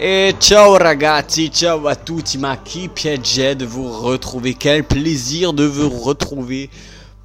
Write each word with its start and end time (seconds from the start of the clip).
Et 0.00 0.32
ciao 0.38 0.74
ragazzi, 0.74 1.48
ciao 1.48 1.88
à 1.88 1.96
tutti, 1.96 2.38
ma 2.38 2.56
qui 2.56 2.86
piace 2.86 3.56
de 3.56 3.66
vous 3.66 3.90
retrouver, 3.90 4.54
quel 4.54 4.84
plaisir 4.84 5.52
de 5.52 5.64
vous 5.64 5.90
retrouver 5.90 6.70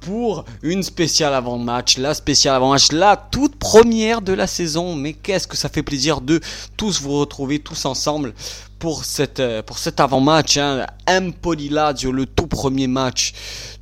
pour 0.00 0.44
une 0.60 0.82
spéciale 0.82 1.34
avant-match, 1.34 1.98
la 1.98 2.14
spéciale 2.14 2.56
avant-match, 2.56 2.90
la 2.90 3.16
toute 3.16 3.54
première 3.60 4.22
de 4.22 4.32
la 4.32 4.48
saison, 4.48 4.96
mais 4.96 5.12
qu'est-ce 5.12 5.46
que 5.46 5.56
ça 5.56 5.68
fait 5.68 5.84
plaisir 5.84 6.20
de 6.20 6.40
tous 6.76 7.00
vous 7.00 7.20
retrouver 7.20 7.60
tous 7.60 7.84
ensemble 7.84 8.34
pour, 8.84 9.06
cette, 9.06 9.40
euh, 9.40 9.62
pour 9.62 9.78
cet 9.78 9.98
avant-match, 9.98 10.58
hein, 10.58 10.84
Empoli 11.08 11.70
Lazio, 11.70 12.12
le 12.12 12.26
tout 12.26 12.48
premier 12.48 12.86
match 12.86 13.32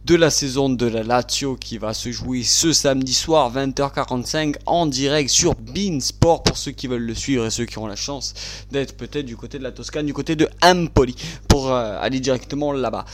de 0.04 0.16
la 0.16 0.30
saison 0.30 0.68
de 0.68 0.86
la 0.86 1.04
Lazio 1.04 1.54
qui 1.54 1.78
va 1.78 1.94
se 1.94 2.10
jouer 2.10 2.42
ce 2.42 2.72
samedi 2.72 3.14
soir 3.14 3.52
20h45 3.54 4.56
en 4.66 4.86
direct 4.86 5.30
sur 5.30 5.54
Bean 5.54 6.00
Sport 6.00 6.42
pour 6.42 6.56
ceux 6.56 6.72
qui 6.72 6.88
veulent 6.88 7.06
le 7.06 7.14
suivre 7.14 7.46
et 7.46 7.50
ceux 7.50 7.66
qui 7.66 7.78
ont 7.78 7.86
la 7.86 7.94
chance 7.94 8.34
d'être 8.72 8.96
peut-être 8.96 9.26
du 9.26 9.36
côté 9.36 9.58
de 9.58 9.62
la 9.62 9.70
Toscane, 9.70 10.04
du 10.04 10.12
côté 10.12 10.34
de 10.34 10.48
Empoli 10.60 11.14
pour 11.46 11.70
euh, 11.70 11.96
aller 12.00 12.18
directement 12.18 12.72
là-bas. 12.72 13.04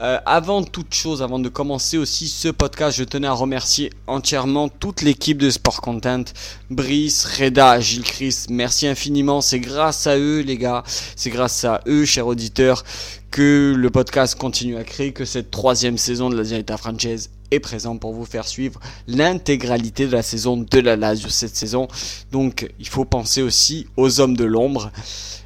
Euh, 0.00 0.18
avant 0.26 0.62
toute 0.62 0.94
chose, 0.94 1.22
avant 1.22 1.40
de 1.40 1.48
commencer 1.48 1.98
aussi 1.98 2.28
ce 2.28 2.48
podcast, 2.48 2.96
je 2.96 3.04
tenais 3.04 3.26
à 3.26 3.32
remercier 3.32 3.90
entièrement 4.06 4.68
toute 4.68 5.02
l'équipe 5.02 5.38
de 5.38 5.50
Sport 5.50 5.80
Content, 5.80 6.24
Brice, 6.70 7.24
Reda, 7.24 7.80
Gilles 7.80 8.04
Chris, 8.04 8.46
merci 8.48 8.86
infiniment, 8.86 9.40
c'est 9.40 9.60
grâce 9.60 10.06
à 10.06 10.16
eux 10.16 10.40
les 10.40 10.56
gars, 10.56 10.84
grâce 11.30 11.64
à 11.64 11.80
eux 11.86 12.04
chers 12.04 12.26
auditeurs 12.26 12.84
que 13.30 13.74
le 13.76 13.90
podcast 13.90 14.34
continue 14.36 14.76
à 14.76 14.84
créer, 14.84 15.12
que 15.12 15.24
cette 15.24 15.50
troisième 15.50 15.98
saison 15.98 16.30
de 16.30 16.36
la 16.36 16.42
Dieta 16.42 16.76
Franchise 16.76 17.30
est 17.50 17.60
présente 17.60 18.00
pour 18.00 18.12
vous 18.12 18.24
faire 18.24 18.46
suivre 18.46 18.80
l'intégralité 19.06 20.06
de 20.06 20.12
la 20.12 20.22
saison 20.22 20.56
de 20.56 20.80
la 20.80 20.96
Lazio 20.96 21.28
cette 21.28 21.56
saison. 21.56 21.88
Donc 22.32 22.68
il 22.78 22.88
faut 22.88 23.04
penser 23.04 23.42
aussi 23.42 23.86
aux 23.96 24.20
hommes 24.20 24.36
de 24.36 24.44
l'ombre 24.44 24.90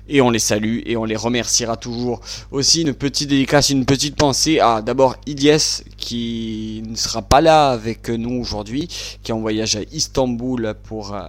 et 0.09 0.21
on 0.21 0.31
les 0.31 0.39
salue 0.39 0.81
et 0.85 0.97
on 0.97 1.05
les 1.05 1.17
remerciera 1.17 1.77
toujours. 1.77 2.21
Aussi 2.51 2.83
une 2.83 2.95
petite 2.95 3.29
dédicace, 3.29 3.71
une 3.71 3.87
petite 3.87 4.17
pensée 4.17 4.59
à 4.59 4.83
d'abord 4.83 5.17
Ilyes 5.27 5.85
qui 5.97 6.83
ne 6.87 6.97
sera 6.97 7.23
pas 7.23 7.41
là 7.41 7.71
avec 7.71 8.09
nous 8.09 8.41
aujourd'hui, 8.41 8.89
qui 9.23 9.31
est 9.31 9.35
en 9.35 9.41
voyage 9.41 9.77
à 9.77 9.81
Istanbul 9.93 10.75
pour, 10.85 11.15
euh, 11.15 11.23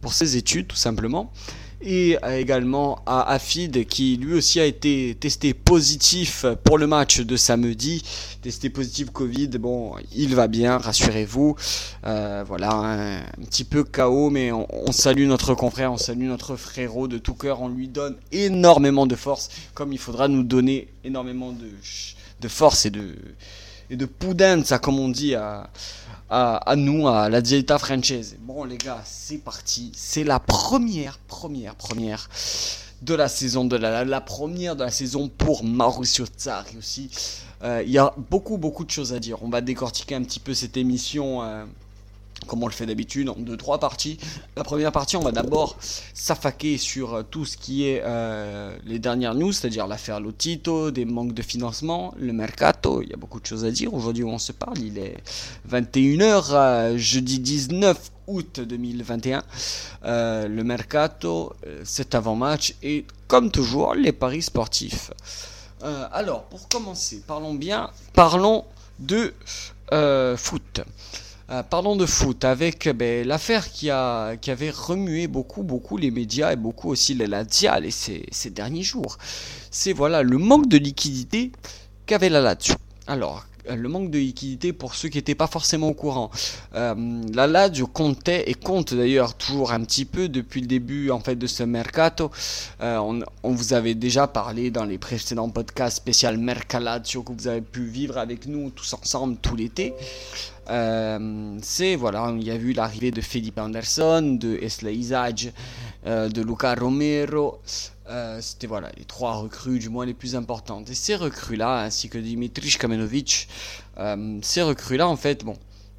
pour 0.00 0.12
ses 0.12 0.36
études 0.36 0.68
tout 0.68 0.76
simplement 0.76 1.32
et 1.80 2.16
également 2.28 3.00
à 3.06 3.30
Afid 3.32 3.86
qui 3.86 4.16
lui 4.16 4.34
aussi 4.34 4.58
a 4.60 4.64
été 4.64 5.16
testé 5.18 5.54
positif 5.54 6.44
pour 6.64 6.78
le 6.78 6.86
match 6.86 7.20
de 7.20 7.36
samedi, 7.36 8.02
testé 8.42 8.68
positif 8.70 9.10
Covid. 9.10 9.48
Bon, 9.58 9.94
il 10.14 10.34
va 10.34 10.48
bien, 10.48 10.78
rassurez-vous. 10.78 11.56
Euh, 12.06 12.44
voilà, 12.46 12.72
un, 12.72 13.44
petit 13.44 13.64
peu 13.64 13.84
chaos, 13.84 14.30
mais 14.30 14.50
on, 14.52 14.92
salue 14.92 15.26
notre 15.26 15.54
confrère, 15.54 15.92
on 15.92 15.98
salue 15.98 16.24
notre 16.24 16.56
frérot 16.56 17.08
de 17.08 17.18
tout 17.18 17.34
cœur, 17.34 17.62
on 17.62 17.68
lui 17.68 17.88
donne 17.88 18.16
énormément 18.32 19.06
de 19.06 19.14
force, 19.14 19.48
comme 19.74 19.92
il 19.92 19.98
faudra 19.98 20.28
nous 20.28 20.42
donner 20.42 20.88
énormément 21.04 21.52
de, 21.52 21.70
de 22.40 22.48
force 22.48 22.86
et 22.86 22.90
de 22.90 23.14
et 23.90 23.96
de 23.96 24.08
ça 24.64 24.78
comme 24.78 24.98
on 24.98 25.08
dit 25.08 25.34
à 25.34 25.70
à, 26.30 26.74
nous, 26.76 27.08
à 27.08 27.28
la 27.28 27.40
Dieta 27.40 27.78
Franchise. 27.78 28.36
Bon 28.40 28.64
les 28.64 28.76
gars, 28.76 29.02
c'est 29.04 29.38
parti. 29.38 29.92
C'est 29.94 30.24
la 30.24 30.38
première, 30.40 31.18
première, 31.26 31.74
première 31.74 32.28
de 33.00 33.14
la 33.14 33.28
saison 33.28 33.64
de 33.64 33.76
la, 33.76 34.04
la 34.04 34.20
première 34.20 34.74
de 34.76 34.82
la 34.82 34.90
saison 34.90 35.28
pour 35.28 35.64
Mauricio 35.64 36.26
Tsari 36.26 36.76
aussi. 36.76 37.10
Euh, 37.62 37.82
il 37.84 37.90
y 37.90 37.98
a 37.98 38.12
beaucoup, 38.30 38.58
beaucoup 38.58 38.84
de 38.84 38.90
choses 38.90 39.12
à 39.12 39.20
dire. 39.20 39.42
On 39.42 39.48
va 39.48 39.60
décortiquer 39.60 40.16
un 40.16 40.22
petit 40.22 40.40
peu 40.40 40.54
cette 40.54 40.76
émission. 40.76 41.42
Euh, 41.42 41.64
comme 42.46 42.62
on 42.62 42.66
le 42.66 42.72
fait 42.72 42.86
d'habitude, 42.86 43.28
en 43.28 43.34
deux, 43.34 43.56
trois 43.56 43.78
parties. 43.78 44.18
La 44.56 44.64
première 44.64 44.92
partie, 44.92 45.16
on 45.16 45.20
va 45.20 45.32
d'abord 45.32 45.76
s'affaquer 46.14 46.78
sur 46.78 47.14
euh, 47.14 47.22
tout 47.22 47.44
ce 47.44 47.56
qui 47.56 47.88
est 47.88 48.02
euh, 48.04 48.76
les 48.84 48.98
dernières 48.98 49.34
news, 49.34 49.52
c'est-à-dire 49.52 49.86
l'affaire 49.86 50.20
Lotito, 50.20 50.90
des 50.90 51.04
manques 51.04 51.34
de 51.34 51.42
financement, 51.42 52.14
le 52.16 52.32
mercato. 52.32 53.02
Il 53.02 53.10
y 53.10 53.12
a 53.12 53.16
beaucoup 53.16 53.40
de 53.40 53.46
choses 53.46 53.64
à 53.64 53.70
dire. 53.70 53.92
Aujourd'hui, 53.92 54.24
on 54.24 54.38
se 54.38 54.52
parle, 54.52 54.78
il 54.78 54.98
est 54.98 55.16
21h, 55.70 56.46
euh, 56.52 56.98
jeudi 56.98 57.38
19 57.40 57.98
août 58.28 58.60
2021. 58.60 59.42
le 60.04 60.62
mercato, 60.62 61.54
cet 61.82 62.14
avant-match 62.14 62.74
et, 62.82 63.06
comme 63.26 63.50
toujours, 63.50 63.94
les 63.94 64.12
paris 64.12 64.42
sportifs. 64.42 65.10
alors, 66.12 66.42
pour 66.44 66.68
commencer, 66.68 67.22
parlons 67.26 67.54
bien, 67.54 67.90
parlons 68.12 68.66
de 68.98 69.32
foot. 70.36 70.82
Euh, 71.50 71.62
parlons 71.62 71.96
de 71.96 72.04
foot 72.04 72.44
avec 72.44 72.88
ben, 72.90 73.26
l'affaire 73.26 73.70
qui, 73.70 73.88
a, 73.88 74.36
qui 74.36 74.50
avait 74.50 74.70
remué 74.70 75.28
beaucoup, 75.28 75.62
beaucoup 75.62 75.96
les 75.96 76.10
médias 76.10 76.52
et 76.52 76.56
beaucoup 76.56 76.90
aussi 76.90 77.14
la 77.14 77.42
Dial 77.44 77.90
ces, 77.90 78.26
ces 78.30 78.50
derniers 78.50 78.82
jours. 78.82 79.16
C'est 79.70 79.94
voilà 79.94 80.22
le 80.22 80.36
manque 80.36 80.68
de 80.68 80.76
liquidité 80.76 81.52
qu'avait 82.04 82.28
la 82.28 82.42
Lazio. 82.42 82.74
Alors, 83.06 83.46
le 83.74 83.88
manque 83.88 84.10
de 84.10 84.18
liquidité 84.18 84.72
pour 84.72 84.94
ceux 84.94 85.08
qui 85.08 85.18
n'étaient 85.18 85.34
pas 85.34 85.46
forcément 85.46 85.88
au 85.88 85.94
courant. 85.94 86.30
la 86.72 87.46
Lazio 87.46 87.86
comptait 87.86 88.50
et 88.50 88.54
compte 88.54 88.94
d'ailleurs 88.94 89.34
toujours 89.34 89.72
un 89.72 89.82
petit 89.84 90.04
peu 90.04 90.28
depuis 90.28 90.60
le 90.60 90.66
début 90.66 91.10
en 91.10 91.20
fait 91.20 91.36
de 91.36 91.46
ce 91.46 91.62
mercato. 91.62 92.30
on, 92.80 93.20
on, 93.42 93.52
vous 93.52 93.72
avait 93.72 93.94
déjà 93.94 94.26
parlé 94.26 94.70
dans 94.70 94.84
les 94.84 94.98
précédents 94.98 95.48
podcasts 95.48 95.96
spécial 95.96 96.38
Mercalazio 96.38 97.22
que 97.22 97.32
vous 97.32 97.48
avez 97.48 97.60
pu 97.60 97.84
vivre 97.84 98.18
avec 98.18 98.46
nous 98.46 98.70
tous 98.70 98.94
ensemble 98.94 99.36
tout 99.36 99.56
l'été. 99.56 99.94
Euh, 100.70 101.56
c'est 101.62 101.96
voilà, 101.96 102.32
il 102.36 102.44
y 102.44 102.50
a 102.50 102.54
eu 102.54 102.72
l'arrivée 102.72 103.10
de 103.10 103.20
Felipe 103.20 103.58
Anderson, 103.58 104.36
de 104.40 104.58
Esla 104.60 104.90
Isage, 104.90 105.50
euh, 106.06 106.28
de 106.28 106.42
Luca 106.42 106.74
Romero. 106.74 107.60
Euh, 108.08 108.40
c'était 108.40 108.66
voilà 108.66 108.90
les 108.96 109.04
trois 109.04 109.34
recrues 109.34 109.78
du 109.78 109.88
moins 109.88 110.06
les 110.06 110.14
plus 110.14 110.34
importantes. 110.34 110.88
Et 110.90 110.94
ces 110.94 111.16
recrues-là, 111.16 111.82
ainsi 111.82 112.08
que 112.08 112.18
Dimitri 112.18 112.70
Kamenovic, 112.70 113.48
ces 114.42 114.62
recrues-là 114.62 115.08
en 115.08 115.16
fait, 115.16 115.44
bon, 115.44 115.56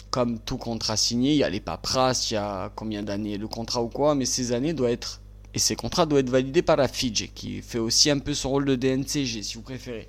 comme 0.10 0.40
tout 0.40 0.58
contrat 0.58 0.98
signé, 0.98 1.34
il 1.34 1.38
y 1.38 1.44
a 1.44 1.50
les 1.50 1.60
paperasses, 1.60 2.32
il 2.32 2.36
y 2.36 2.38
a 2.38 2.72
combien 2.76 3.04
d'années 3.04 3.38
le 3.38 3.48
contrat 3.48 3.84
ou 3.84 3.90
quoi, 3.90 4.16
mais 4.16 4.26
ces 4.26 4.54
années 4.54 4.74
doivent 4.74 4.92
être 4.92 5.22
et 5.54 5.60
ces 5.60 5.76
contrats 5.76 6.06
doivent 6.06 6.22
être 6.22 6.30
validés 6.30 6.62
par 6.62 6.78
la 6.78 6.88
Fiji, 6.88 7.30
qui 7.34 7.62
fait 7.62 7.80
aussi 7.80 8.10
un 8.10 8.20
peu 8.20 8.34
son 8.34 8.50
rôle 8.50 8.66
de 8.66 8.76
DNCG 8.76 9.44
si 9.44 9.56
vous 9.56 9.62
préférez. 9.62 10.08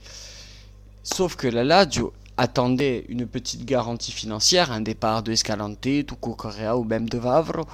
Sauf 1.02 1.36
que 1.36 1.46
la 1.46 1.64
Lazio 1.64 2.12
attendait 2.36 3.04
une 3.08 3.26
petite 3.26 3.64
garantie 3.64 4.12
financière, 4.12 4.70
un 4.70 4.80
départ 4.80 5.22
de 5.22 5.32
Escalante, 5.32 5.80
Tuco 5.80 6.34
Correa 6.34 6.76
ou 6.76 6.84
même 6.84 7.08
de 7.08 7.18
Vavro, 7.18 7.66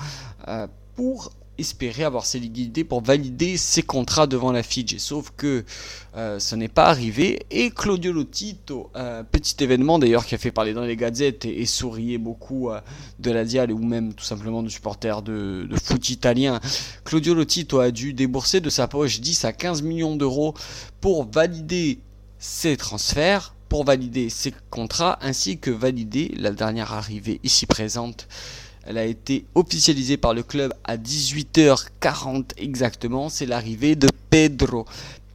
euh, 0.49 0.67
pour 0.95 1.33
espérer 1.59 2.05
avoir 2.05 2.27
ces 2.27 2.39
liquidités 2.39 2.85
pour 2.85 3.03
valider 3.03 3.57
ses 3.57 3.83
contrats 3.83 4.27
devant 4.27 4.53
la 4.53 4.63
Fidji. 4.63 4.99
Sauf 4.99 5.33
que 5.37 5.65
euh, 6.17 6.39
ce 6.39 6.55
n'est 6.55 6.69
pas 6.69 6.87
arrivé. 6.87 7.47
Et 7.51 7.71
Claudio 7.71 8.13
Lotito, 8.13 8.91
un 8.95 9.25
petit 9.25 9.63
événement 9.63 9.99
d'ailleurs 9.99 10.27
qui 10.27 10.35
a 10.35 10.39
fait 10.39 10.51
parler 10.51 10.75
dans 10.75 10.85
les 10.85 10.97
gazettes 10.97 11.45
et, 11.45 11.67
souriait 11.67 12.19
beaucoup 12.19 12.71
euh, 12.71 12.81
de 13.19 13.31
la 13.31 13.45
Dial 13.45 13.73
ou 13.73 13.79
même 13.79 14.15
tout 14.15 14.25
simplement 14.25 14.63
de 14.63 14.69
supporters 14.69 15.23
de, 15.23 15.69
foot 15.83 16.09
italien. 16.11 16.61
Claudio 17.05 17.35
Lotito 17.35 17.81
a 17.81 17.91
dû 17.91 18.13
débourser 18.13 18.61
de 18.61 18.71
sa 18.71 18.89
poche 18.89 19.21
10 19.21 19.45
à 19.45 19.53
15 19.53 19.83
millions 19.83 20.17
d'euros 20.17 20.55
pour 21.01 21.31
valider 21.31 22.01
ses 22.39 22.77
transferts 22.77 23.55
pour 23.69 23.85
valider 23.85 24.31
ces 24.31 24.55
contrats 24.71 25.19
ainsi 25.21 25.59
que 25.59 25.71
valider 25.71 26.33
la 26.37 26.53
dernière 26.53 26.93
arrivée 26.93 27.41
ici 27.43 27.67
présente. 27.67 28.29
Elle 28.87 28.99
a 28.99 29.05
été 29.05 29.45
officialisée 29.57 30.17
par 30.17 30.33
le 30.33 30.45
club 30.45 30.73
à 30.85 30.97
18h40 30.97 32.53
exactement. 32.57 33.29
C'est 33.29 33.47
l'arrivée 33.47 33.97
de 33.97 34.09
Pedro. 34.31 34.87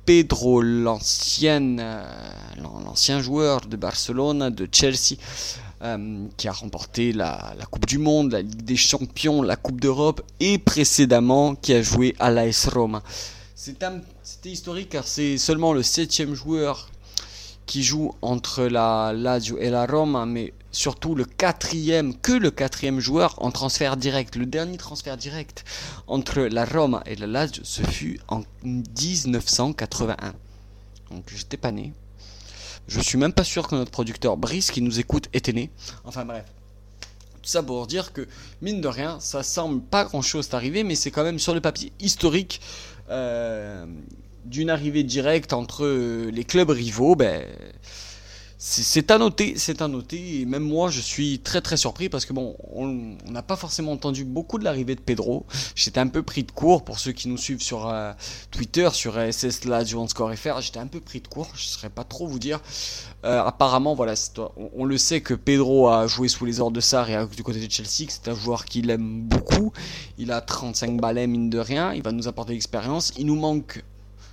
Pedro, 0.05 0.61
l'ancien, 0.61 1.77
euh, 1.79 3.21
joueur 3.21 3.61
de 3.67 3.75
Barcelone, 3.75 4.49
de 4.49 4.67
Chelsea, 4.71 5.17
euh, 5.83 6.25
qui 6.37 6.47
a 6.47 6.53
remporté 6.53 7.11
la, 7.11 7.53
Coupe 7.69 7.85
du 7.85 7.97
Monde, 7.97 8.31
la 8.31 8.41
Ligue 8.41 8.63
des 8.63 8.77
Champions, 8.77 9.41
la 9.41 9.57
Coupe 9.57 9.81
d'Europe 9.81 10.21
et 10.39 10.57
précédemment 10.57 11.55
qui 11.55 11.73
a 11.73 11.81
joué 11.81 12.15
à 12.19 12.31
l'AS 12.31 12.67
Roma. 12.67 13.03
C'était 13.53 13.89
historique 14.45 14.89
car 14.89 15.05
c'est 15.05 15.37
seulement 15.37 15.73
le 15.73 15.83
septième 15.83 16.33
joueur 16.33 16.89
qui 17.65 17.83
joue 17.83 18.13
entre 18.21 18.63
la 18.63 19.13
Lazio 19.13 19.57
et 19.59 19.69
la 19.69 19.85
Roma, 19.85 20.25
mais 20.25 20.53
surtout 20.71 21.15
le 21.15 21.25
quatrième, 21.25 22.15
que 22.17 22.31
le 22.31 22.51
quatrième 22.51 22.99
joueur 22.99 23.35
en 23.43 23.51
transfert 23.51 23.97
direct. 23.97 24.35
Le 24.35 24.45
dernier 24.45 24.77
transfert 24.77 25.17
direct 25.17 25.63
entre 26.07 26.41
la 26.41 26.65
Roma 26.65 27.03
et 27.05 27.15
la 27.15 27.27
Lazio, 27.27 27.63
ce 27.63 27.83
fut 27.83 28.19
en 28.27 28.43
1981. 28.63 30.33
Donc 31.11 31.23
j'étais 31.35 31.57
pas 31.57 31.71
né. 31.71 31.93
Je 32.87 32.99
suis 32.99 33.17
même 33.17 33.33
pas 33.33 33.43
sûr 33.43 33.67
que 33.67 33.75
notre 33.75 33.91
producteur 33.91 34.37
Brice 34.37 34.71
qui 34.71 34.81
nous 34.81 34.99
écoute 34.99 35.27
était 35.33 35.53
né. 35.53 35.69
Enfin 36.03 36.25
bref. 36.25 36.45
Tout 37.41 37.49
ça 37.49 37.63
pour 37.63 37.87
dire 37.87 38.13
que, 38.13 38.27
mine 38.61 38.81
de 38.81 38.87
rien, 38.87 39.19
ça 39.19 39.41
semble 39.41 39.81
pas 39.81 40.05
grand 40.05 40.21
chose 40.21 40.47
d'arriver, 40.49 40.83
mais 40.83 40.95
c'est 40.95 41.09
quand 41.09 41.23
même 41.23 41.39
sur 41.39 41.55
le 41.55 41.61
papier 41.61 41.91
historique. 41.99 42.61
Euh, 43.09 43.85
d'une 44.45 44.69
arrivée 44.69 45.03
directe 45.03 45.53
entre 45.53 45.85
les 46.31 46.43
clubs 46.43 46.69
rivaux, 46.69 47.15
ben, 47.15 47.45
c'est 48.63 49.09
à 49.09 49.17
noter, 49.17 49.55
c'est 49.57 49.81
à 49.81 49.87
noter. 49.87 50.41
Et 50.41 50.45
même 50.45 50.61
moi, 50.61 50.91
je 50.91 51.01
suis 51.01 51.39
très 51.39 51.61
très 51.61 51.77
surpris 51.77 52.09
parce 52.09 52.27
que 52.27 52.33
bon, 52.33 52.55
on 52.71 53.17
n'a 53.27 53.41
pas 53.41 53.55
forcément 53.55 53.91
entendu 53.91 54.23
beaucoup 54.23 54.59
de 54.59 54.63
l'arrivée 54.63 54.93
de 54.93 55.01
Pedro. 55.01 55.47
J'étais 55.73 55.99
un 55.99 56.05
peu 56.07 56.21
pris 56.21 56.43
de 56.43 56.51
court 56.51 56.85
pour 56.85 56.99
ceux 56.99 57.11
qui 57.11 57.27
nous 57.27 57.39
suivent 57.39 57.63
sur 57.63 57.87
euh, 57.87 58.13
Twitter, 58.51 58.87
sur 58.93 59.15
SS 59.15 59.61
Score 60.07 60.35
FR. 60.35 60.61
J'étais 60.61 60.77
un 60.77 60.85
peu 60.85 60.99
pris 60.99 61.21
de 61.21 61.27
court. 61.27 61.49
Je 61.55 61.63
ne 61.63 61.69
saurais 61.69 61.89
pas 61.89 62.03
trop 62.03 62.27
vous 62.27 62.37
dire. 62.37 62.61
Euh, 63.25 63.41
apparemment, 63.43 63.95
voilà, 63.95 64.13
on, 64.75 64.85
le 64.85 64.97
sait 64.99 65.21
que 65.21 65.33
Pedro 65.33 65.89
a 65.89 66.05
joué 66.05 66.27
sous 66.27 66.45
les 66.45 66.59
ordres 66.59 66.75
de 66.75 66.81
Sarri 66.81 67.13
du 67.35 67.41
côté 67.41 67.65
de 67.65 67.71
Chelsea. 67.71 68.09
C'est 68.09 68.27
un 68.27 68.35
joueur 68.35 68.65
qu'il 68.65 68.91
aime 68.91 69.21
beaucoup. 69.23 69.73
Il 70.19 70.31
a 70.31 70.39
35 70.39 71.01
balais 71.01 71.25
mine 71.25 71.49
de 71.49 71.57
rien. 71.57 71.93
Il 71.93 72.03
va 72.03 72.11
nous 72.11 72.27
apporter 72.27 72.53
l'expérience. 72.53 73.11
Il 73.17 73.25
nous 73.25 73.37
manque 73.37 73.83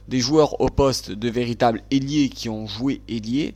des 0.07 0.21
joueurs 0.21 0.61
au 0.61 0.69
poste 0.69 1.13
de 1.13 1.31
véritables 1.31 1.83
ailiers 1.91 2.29
qui 2.29 2.51
ont 2.51 2.67
joué 2.67 3.01
ailier. 3.09 3.55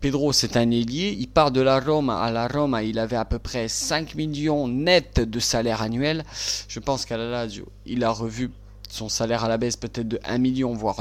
Pedro, 0.00 0.32
c'est 0.32 0.56
un 0.56 0.70
ailier. 0.70 1.14
Il 1.18 1.28
part 1.28 1.50
de 1.50 1.60
la 1.60 1.78
Rome 1.78 2.08
à 2.08 2.30
la 2.30 2.48
Rome. 2.48 2.78
Il 2.82 2.98
avait 2.98 3.16
à 3.16 3.26
peu 3.26 3.38
près 3.38 3.68
5 3.68 4.14
millions 4.14 4.66
net 4.66 5.20
de 5.20 5.38
salaire 5.38 5.82
annuel. 5.82 6.24
Je 6.68 6.80
pense 6.80 7.04
qu'à 7.04 7.18
la 7.18 7.28
Lazio, 7.28 7.66
il 7.84 8.02
a 8.02 8.10
revu 8.10 8.50
son 8.88 9.10
salaire 9.10 9.44
à 9.44 9.48
la 9.48 9.58
baisse 9.58 9.76
peut-être 9.76 10.08
de 10.08 10.18
1 10.24 10.38
million, 10.38 10.72
voire 10.72 10.96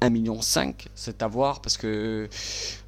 1 0.00 0.10
million 0.10 0.42
5. 0.42 0.88
C'est 0.96 1.22
à 1.22 1.28
voir 1.28 1.60
parce 1.60 1.76
que 1.76 2.28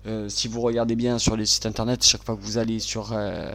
euh, 0.07 0.29
si 0.29 0.49
vous 0.49 0.61
regardez 0.63 0.97
bien 0.97 1.21
sur 1.21 1.37
les 1.37 1.47
sites 1.47 1.67
internet, 1.67 2.05
chaque 2.05 2.25
fois 2.25 2.37
que 2.37 2.43
vous 2.43 2.59
allez 2.59 2.81
sur 2.81 3.13
euh, 3.13 3.53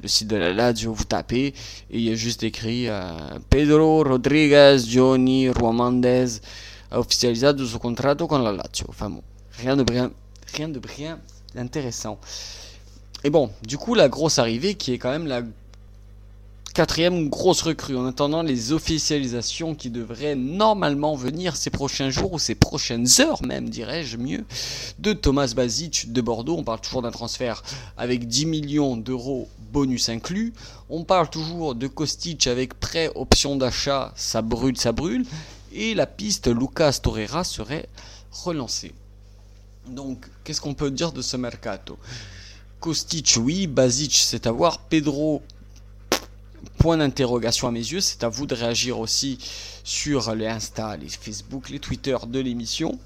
le 0.00 0.06
site 0.06 0.28
de 0.28 0.36
la 0.36 0.52
Lazio, 0.52 0.92
vous 0.92 1.04
tapez 1.04 1.46
et 1.46 1.54
il 1.90 2.02
y 2.02 2.10
a 2.10 2.14
juste 2.14 2.44
écrit 2.44 2.88
euh, 2.88 3.10
Pedro 3.50 4.04
Rodriguez 4.04 4.78
Johnny 4.86 5.50
Ruamandez 5.50 6.40
a 6.92 7.00
officialisado 7.00 7.66
son 7.66 7.78
contrato 7.78 8.28
con 8.28 8.38
la 8.44 8.52
Lazio. 8.52 8.86
Enfin 8.88 9.12
rien 9.58 9.76
de 9.76 9.82
bien 9.82 10.12
rien 10.56 10.68
de 10.68 10.78
bien 10.78 11.18
intéressant. 11.56 12.18
Et 13.24 13.30
bon, 13.30 13.50
du 13.66 13.78
coup, 13.78 13.94
la 13.94 14.08
grosse 14.08 14.38
arrivée 14.38 14.74
qui 14.74 14.92
est 14.92 14.98
quand 14.98 15.10
même 15.10 15.26
la 15.26 15.42
quatrième 16.74 17.30
grosse 17.30 17.62
recrue 17.62 17.96
en 17.96 18.06
attendant 18.06 18.42
les 18.42 18.72
officialisations 18.72 19.74
qui 19.74 19.88
devraient 19.88 20.34
normalement 20.34 21.14
venir 21.14 21.56
ces 21.56 21.70
prochains 21.70 22.10
jours 22.10 22.34
ou 22.34 22.38
ces 22.38 22.54
prochaines 22.54 23.06
heures 23.20 23.42
même 23.42 23.70
dirais-je 23.70 24.18
mieux 24.18 24.44
de 24.98 25.14
Thomas 25.14 25.54
Basic 25.56 26.12
de 26.12 26.20
Bordeaux. 26.20 26.56
On 26.58 26.64
parle 26.64 26.82
toujours 26.82 27.00
d'un 27.00 27.10
transfert 27.10 27.62
avec 27.96 28.28
10 28.28 28.44
millions 28.44 28.96
d'euros 28.98 29.48
bonus 29.72 30.10
inclus. 30.10 30.52
On 30.90 31.04
parle 31.04 31.30
toujours 31.30 31.74
de 31.74 31.86
Kostic 31.86 32.46
avec 32.46 32.78
prêt 32.78 33.10
option 33.14 33.56
d'achat, 33.56 34.12
ça 34.14 34.42
brûle, 34.42 34.76
ça 34.76 34.92
brûle. 34.92 35.24
Et 35.72 35.94
la 35.94 36.06
piste 36.06 36.46
Lucas 36.46 37.00
Torreira 37.02 37.42
serait 37.42 37.88
relancée. 38.30 38.92
Donc, 39.88 40.26
qu'est-ce 40.44 40.60
qu'on 40.60 40.74
peut 40.74 40.90
dire 40.90 41.12
de 41.12 41.22
ce 41.22 41.36
mercato? 41.36 41.98
Kostic, 42.80 43.38
oui. 43.40 43.66
Basic, 43.66 44.14
c'est 44.14 44.46
à 44.46 44.52
voir. 44.52 44.78
Pedro, 44.80 45.42
point 46.78 46.96
d'interrogation 46.96 47.68
à 47.68 47.70
mes 47.70 47.80
yeux. 47.80 48.00
C'est 48.00 48.24
à 48.24 48.28
vous 48.28 48.46
de 48.46 48.54
réagir 48.54 48.98
aussi 48.98 49.38
sur 49.84 50.34
les 50.34 50.46
Insta, 50.46 50.96
les 50.96 51.08
Facebook, 51.08 51.68
les 51.70 51.78
Twitter 51.78 52.16
de 52.26 52.40
l'émission 52.40 52.98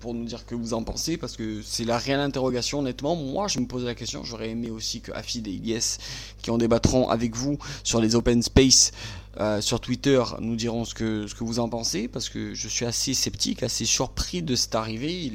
pour 0.00 0.14
nous 0.14 0.24
dire 0.24 0.44
que 0.46 0.54
vous 0.54 0.74
en 0.74 0.82
pensez 0.82 1.16
parce 1.16 1.36
que 1.36 1.62
c'est 1.62 1.84
la 1.84 1.98
réelle 1.98 2.20
interrogation 2.20 2.80
honnêtement 2.80 3.16
moi 3.16 3.48
je 3.48 3.58
me 3.60 3.66
pose 3.66 3.84
la 3.84 3.94
question 3.94 4.24
j'aurais 4.24 4.50
aimé 4.50 4.70
aussi 4.70 5.00
que 5.00 5.10
Afid 5.12 5.46
et 5.46 5.50
Ilyes 5.50 5.96
qui 6.42 6.50
en 6.50 6.58
débattront 6.58 7.08
avec 7.08 7.34
vous 7.34 7.58
sur 7.82 8.00
les 8.00 8.14
open 8.14 8.42
space 8.42 8.92
euh, 9.40 9.60
sur 9.60 9.80
Twitter 9.80 10.22
nous 10.40 10.56
diront 10.56 10.84
ce 10.84 10.94
que, 10.94 11.26
vous 11.40 11.58
en 11.58 11.68
pensez 11.68 12.08
parce 12.08 12.28
que 12.28 12.54
je 12.54 12.68
suis 12.68 12.84
assez 12.84 13.14
sceptique 13.14 13.62
assez 13.62 13.86
surpris 13.86 14.42
de 14.42 14.54
cette 14.54 14.74
arrivée 14.74 15.32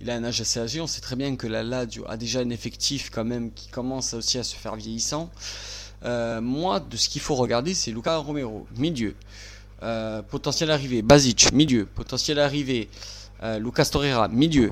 il 0.00 0.10
a 0.10 0.14
un 0.14 0.24
âge 0.24 0.40
assez 0.40 0.60
âgé. 0.60 0.80
On 0.80 0.86
sait 0.86 1.00
très 1.00 1.16
bien 1.16 1.36
que 1.36 1.46
la 1.46 1.62
Lazio 1.62 2.04
a 2.08 2.16
déjà 2.16 2.40
un 2.40 2.50
effectif 2.50 3.10
quand 3.10 3.24
même 3.24 3.52
qui 3.52 3.68
commence 3.68 4.14
aussi 4.14 4.38
à 4.38 4.44
se 4.44 4.54
faire 4.54 4.76
vieillissant. 4.76 5.30
Euh, 6.04 6.40
moi, 6.40 6.80
de 6.80 6.96
ce 6.96 7.08
qu'il 7.08 7.20
faut 7.20 7.34
regarder, 7.34 7.74
c'est 7.74 7.90
Luca 7.90 8.16
Romero, 8.16 8.66
milieu. 8.76 9.14
Euh, 9.82 10.22
potentiel 10.22 10.70
arrivé, 10.70 11.02
Basic, 11.02 11.52
milieu. 11.52 11.86
Potentiel 11.86 12.38
arrivé, 12.38 12.88
euh, 13.42 13.58
Lucas 13.58 13.86
Torreira, 13.86 14.28
milieu. 14.28 14.70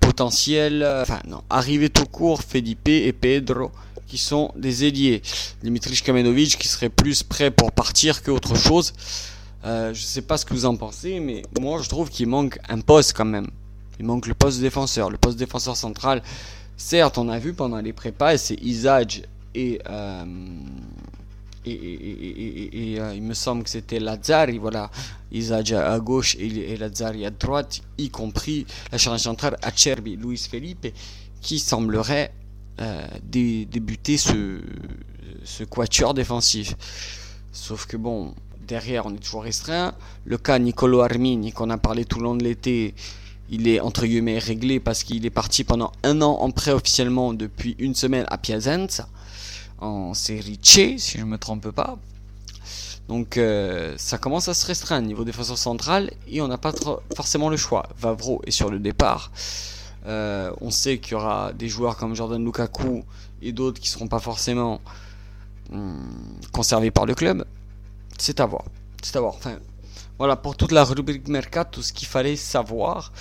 Potentiel, 0.00 0.84
enfin 1.02 1.20
non, 1.26 1.42
arrivé 1.48 1.88
tout 1.88 2.04
court, 2.04 2.42
Felipe 2.42 2.88
et 2.88 3.12
Pedro, 3.12 3.70
qui 4.06 4.18
sont 4.18 4.52
des 4.56 4.84
ailiers. 4.84 5.22
Dimitri 5.62 5.96
Kamenovic 5.96 6.58
qui 6.58 6.68
serait 6.68 6.90
plus 6.90 7.22
prêt 7.22 7.50
pour 7.50 7.72
partir 7.72 8.22
qu'autre 8.22 8.54
chose. 8.54 8.92
je 9.64 9.88
ne 9.88 9.94
sais 9.94 10.22
pas 10.22 10.36
ce 10.36 10.44
que 10.44 10.52
vous 10.52 10.66
en 10.66 10.76
pensez, 10.76 11.20
mais 11.20 11.42
moi 11.58 11.80
je 11.82 11.88
trouve 11.88 12.10
qu'il 12.10 12.28
manque 12.28 12.58
un 12.68 12.80
poste 12.80 13.14
quand 13.16 13.24
même. 13.24 13.48
Il 13.98 14.06
manque 14.06 14.26
le 14.26 14.34
poste 14.34 14.60
défenseur. 14.60 15.10
Le 15.10 15.18
poste 15.18 15.38
défenseur 15.38 15.76
central, 15.76 16.22
certes, 16.76 17.18
on 17.18 17.28
a 17.28 17.38
vu 17.38 17.54
pendant 17.54 17.80
les 17.80 17.92
prépas, 17.92 18.36
c'est 18.36 18.56
Isage 18.56 19.22
et, 19.54 19.80
euh, 19.88 20.24
euh, 21.66 23.12
il 23.14 23.22
me 23.22 23.34
semble 23.34 23.62
que 23.62 23.70
c'était 23.70 24.00
Lazzari, 24.00 24.58
voilà, 24.58 24.90
Isage 25.32 25.72
à 25.72 25.98
gauche 26.00 26.36
et, 26.38 26.76
Lazzari 26.76 27.24
à 27.24 27.30
droite, 27.30 27.80
y 27.98 28.10
compris 28.10 28.66
la 28.92 28.98
charge 28.98 29.20
centrale 29.20 29.56
Acerbi, 29.62 30.16
Luis 30.16 30.46
Felipe, 30.50 30.88
qui 31.40 31.58
semblerait 31.58 32.32
euh, 32.80 33.06
débuter 33.22 34.16
ce, 34.16 34.60
ce 35.44 35.64
quatuor 35.64 36.14
défensif. 36.14 36.74
Sauf 37.52 37.86
que 37.86 37.96
bon, 37.96 38.34
derrière, 38.66 39.06
on 39.06 39.14
est 39.14 39.18
toujours 39.22 39.44
restreint. 39.44 39.94
Le 40.24 40.38
cas 40.38 40.58
Nicolo 40.58 41.00
Armini, 41.00 41.52
qu'on 41.52 41.70
a 41.70 41.78
parlé 41.78 42.04
tout 42.04 42.18
le 42.18 42.24
long 42.24 42.34
de 42.34 42.44
l'été, 42.44 42.94
il 43.50 43.68
est 43.68 43.80
entre 43.80 44.06
guillemets 44.06 44.38
réglé 44.38 44.80
parce 44.80 45.02
qu'il 45.02 45.26
est 45.26 45.30
parti 45.30 45.64
pendant 45.64 45.92
un 46.02 46.22
an 46.22 46.38
en 46.40 46.50
prêt 46.50 46.72
officiellement 46.72 47.34
depuis 47.34 47.76
une 47.78 47.94
semaine 47.94 48.24
à 48.28 48.38
Piacenza 48.38 49.08
en 49.78 50.14
série 50.14 50.58
C 50.62 50.96
si 50.98 51.18
je 51.18 51.24
ne 51.24 51.30
me 51.30 51.38
trompe 51.38 51.70
pas. 51.70 51.98
Donc 53.08 53.36
euh, 53.36 53.94
ça 53.98 54.16
commence 54.16 54.48
à 54.48 54.54
se 54.54 54.66
restreindre 54.66 55.06
niveau 55.06 55.24
défenseur 55.24 55.58
central 55.58 56.10
et 56.26 56.40
on 56.40 56.48
n'a 56.48 56.56
pas 56.56 56.72
forcément 57.14 57.50
le 57.50 57.56
choix. 57.56 57.86
Vavro 57.98 58.40
est 58.46 58.50
sur 58.50 58.70
le 58.70 58.78
départ. 58.78 59.30
Euh, 60.06 60.52
on 60.60 60.70
sait 60.70 60.98
qu'il 60.98 61.12
y 61.12 61.14
aura 61.14 61.52
des 61.52 61.68
joueurs 61.68 61.96
comme 61.96 62.14
Jordan 62.14 62.42
Lukaku 62.42 63.04
et 63.42 63.52
d'autres 63.52 63.80
qui 63.80 63.88
ne 63.88 63.92
seront 63.92 64.08
pas 64.08 64.20
forcément 64.20 64.80
hum, 65.70 65.98
conservés 66.52 66.90
par 66.90 67.04
le 67.04 67.14
club. 67.14 67.44
C'est 68.18 68.40
à 68.40 68.46
voir. 68.46 68.64
C'est 69.02 69.16
à 69.16 69.20
voir. 69.20 69.34
Enfin, 69.36 69.58
voilà 70.18 70.36
pour 70.36 70.56
toute 70.56 70.72
la 70.72 70.84
rubrique 70.84 71.28
Mercato, 71.28 71.76
tout 71.76 71.82
ce 71.82 71.92
qu'il 71.92 72.08
fallait 72.08 72.36
savoir 72.36 73.12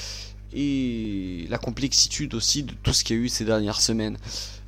et 0.56 1.48
la 1.50 1.58
complexitude 1.58 2.36
aussi 2.36 2.64
de 2.64 2.74
tout 2.84 2.94
ce 2.94 3.04
qu'il 3.04 3.18
y 3.18 3.20
a 3.20 3.24
eu 3.24 3.30
ces 3.30 3.46
dernières 3.46 3.82
semaines. 3.82 4.18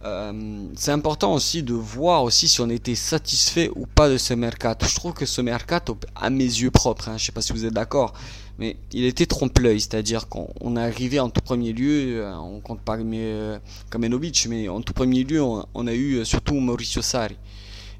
Euh, 0.04 0.68
c'est 0.76 0.92
important 0.92 1.34
aussi 1.34 1.64
de 1.64 1.74
voir 1.74 2.24
aussi 2.24 2.48
si 2.48 2.62
on 2.62 2.70
était 2.70 2.96
satisfait 2.96 3.72
ou 3.76 3.88
pas 3.88 4.10
de 4.10 4.18
ce 4.18 4.34
mercato. 4.34 4.86
Je 4.86 4.96
trouve 4.96 5.14
que 5.14 5.26
ce 5.26 5.42
mercato, 5.42 5.98
à 6.16 6.30
mes 6.30 6.44
yeux 6.44 6.72
propres, 6.72 7.10
hein, 7.10 7.18
je 7.18 7.26
sais 7.26 7.32
pas 7.32 7.42
si 7.42 7.54
vous 7.54 7.66
êtes 7.66 7.74
d'accord, 7.74 8.14
mais 8.60 8.78
il 8.92 9.06
était 9.06 9.26
trompe-l'œil, 9.26 9.82
c'est-à-dire 9.82 10.28
qu'on 10.28 10.78
est 10.78 10.82
arrivé 10.82 11.20
en 11.20 11.30
tout 11.30 11.42
premier 11.42 11.74
lieu, 11.74 12.22
euh, 12.22 12.36
on 12.38 12.60
compte 12.60 12.82
pas 12.82 12.98
euh, 12.98 13.58
Kamenovic, 13.90 14.46
mais 14.48 14.70
en 14.70 14.82
tout 14.82 14.94
premier 14.94 15.24
lieu, 15.24 15.42
on, 15.42 15.88
a 15.88 15.94
eu 15.94 16.24
surtout 16.24 16.56
Mauricio 16.56 17.02
Sarri. 17.02 17.36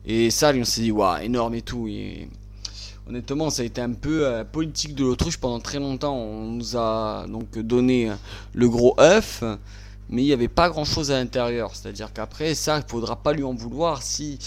Et 0.06 0.30
Sarri, 0.30 0.62
on 0.62 0.66
s'est 0.66 0.82
dit, 0.82 0.92
waouh, 0.92 1.24
énorme 1.24 1.56
et 1.56 1.64
tout. 1.64 1.88
Honnêtement, 3.08 3.50
ça 3.50 3.62
a 3.62 3.66
été 3.66 3.82
un 3.82 3.94
peu 3.94 4.26
euh, 4.26 4.44
politique 4.44 4.96
de 4.96 5.04
l'autruche 5.04 5.38
pendant 5.38 5.60
très 5.60 5.80
longtemps. 5.80 6.16
On 6.16 6.52
nous 6.52 6.78
a 6.78 7.26
donc 7.28 7.58
donné 7.58 8.12
le 8.54 8.70
gros 8.70 8.96
œuf, 9.00 9.44
mais 10.10 10.24
il 10.24 10.26
n'y 10.26 10.34
avait 10.34 10.48
pas 10.48 10.70
grand 10.70 10.86
chose 10.86 11.12
à 11.12 11.16
l'intérieur. 11.16 11.76
C'est-à-dire 11.76 12.14
qu'après, 12.14 12.56
ça, 12.56 12.78
il 12.78 12.84
ne 12.84 12.90
faudra 12.90 13.16
pas 13.16 13.34
lui 13.34 13.44
en 13.44 13.54
vouloir 13.54 14.02
si, 14.04 14.40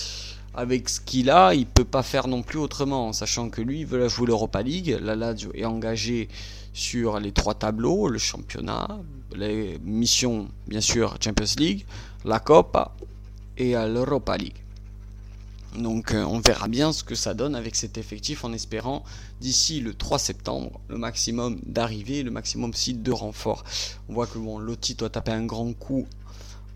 avec 0.54 0.88
ce 0.88 1.00
qu'il 1.00 1.30
a, 1.30 1.54
il 1.54 1.66
peut 1.66 1.84
pas 1.84 2.02
faire 2.02 2.28
non 2.28 2.42
plus 2.42 2.58
autrement, 2.58 3.12
sachant 3.12 3.50
que 3.50 3.60
lui, 3.60 3.80
il 3.80 3.86
veut 3.86 4.08
jouer 4.08 4.26
l'Europa 4.26 4.62
League. 4.62 4.98
La 5.02 5.16
Lazio 5.16 5.50
est 5.54 5.64
engagé 5.64 6.28
sur 6.72 7.18
les 7.18 7.32
trois 7.32 7.54
tableaux 7.54 8.08
le 8.08 8.18
championnat, 8.18 8.86
les 9.34 9.78
missions, 9.84 10.48
bien 10.66 10.80
sûr, 10.80 11.16
Champions 11.20 11.54
League, 11.58 11.84
la 12.24 12.38
Coppa 12.38 12.92
et 13.56 13.72
l'Europa 13.72 14.36
League. 14.36 14.54
Donc 15.76 16.12
euh, 16.12 16.25
on 16.25 16.40
verra 16.40 16.66
bien 16.68 16.92
ce 16.92 17.04
que 17.04 17.14
ça 17.14 17.34
donne 17.34 17.54
avec 17.54 17.76
cet 17.76 17.98
effectif 17.98 18.44
en 18.44 18.52
espérant 18.52 19.04
d'ici 19.40 19.80
le 19.80 19.94
3 19.94 20.18
septembre 20.18 20.80
le 20.88 20.96
maximum 20.96 21.60
d'arrivées, 21.66 22.22
le 22.22 22.30
maximum 22.30 22.70
aussi 22.70 22.94
de 22.94 23.12
renforts. 23.12 23.64
On 24.08 24.14
voit 24.14 24.26
que 24.26 24.38
bon, 24.38 24.58
Lotti 24.58 24.94
doit 24.94 25.10
taper 25.10 25.32
un 25.32 25.44
grand 25.44 25.72
coup 25.75 26.06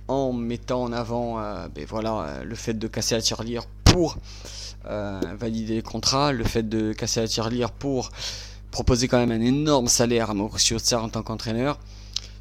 en 0.09 0.33
mettant 0.33 0.83
en 0.83 0.93
avant 0.93 1.41
euh, 1.41 1.69
ben 1.75 1.87
voilà, 1.89 2.21
euh, 2.21 2.45
le 2.45 2.55
fait 2.55 2.75
de 2.75 2.87
casser 2.87 3.15
la 3.15 3.23
tirelire 3.23 3.67
pour 3.85 4.19
valider 4.85 5.77
les 5.77 5.83
contrats, 5.83 6.33
le 6.33 6.43
fait 6.43 6.69
de 6.69 6.93
casser 6.93 7.21
la 7.21 7.29
tirelire 7.29 7.71
pour 7.71 8.11
proposer 8.73 9.07
quand 9.07 9.19
même 9.19 9.31
un 9.31 9.41
énorme 9.45 9.87
salaire 9.87 10.31
à 10.31 10.35
Mauricio 10.35 10.81
Sarr 10.81 11.05
en 11.05 11.09
tant 11.09 11.23
qu'entraîneur. 11.23 11.79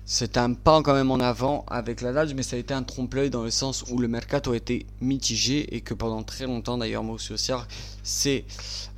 C'est 0.05 0.37
un 0.37 0.53
pas 0.53 0.81
quand 0.81 0.93
même 0.93 1.11
en 1.11 1.19
avant 1.19 1.63
avec 1.67 2.01
la 2.01 2.11
Lazio, 2.11 2.35
mais 2.35 2.43
ça 2.43 2.55
a 2.55 2.59
été 2.59 2.73
un 2.73 2.83
trompe-l'œil 2.83 3.29
dans 3.29 3.43
le 3.43 3.51
sens 3.51 3.85
où 3.89 3.97
le 3.97 4.07
mercato 4.07 4.51
a 4.51 4.57
été 4.57 4.85
mitigé 4.99 5.75
et 5.75 5.81
que 5.81 5.93
pendant 5.93 6.23
très 6.23 6.45
longtemps 6.45 6.77
d'ailleurs 6.77 7.03
Mauricio 7.03 7.37
Sarr 7.37 7.67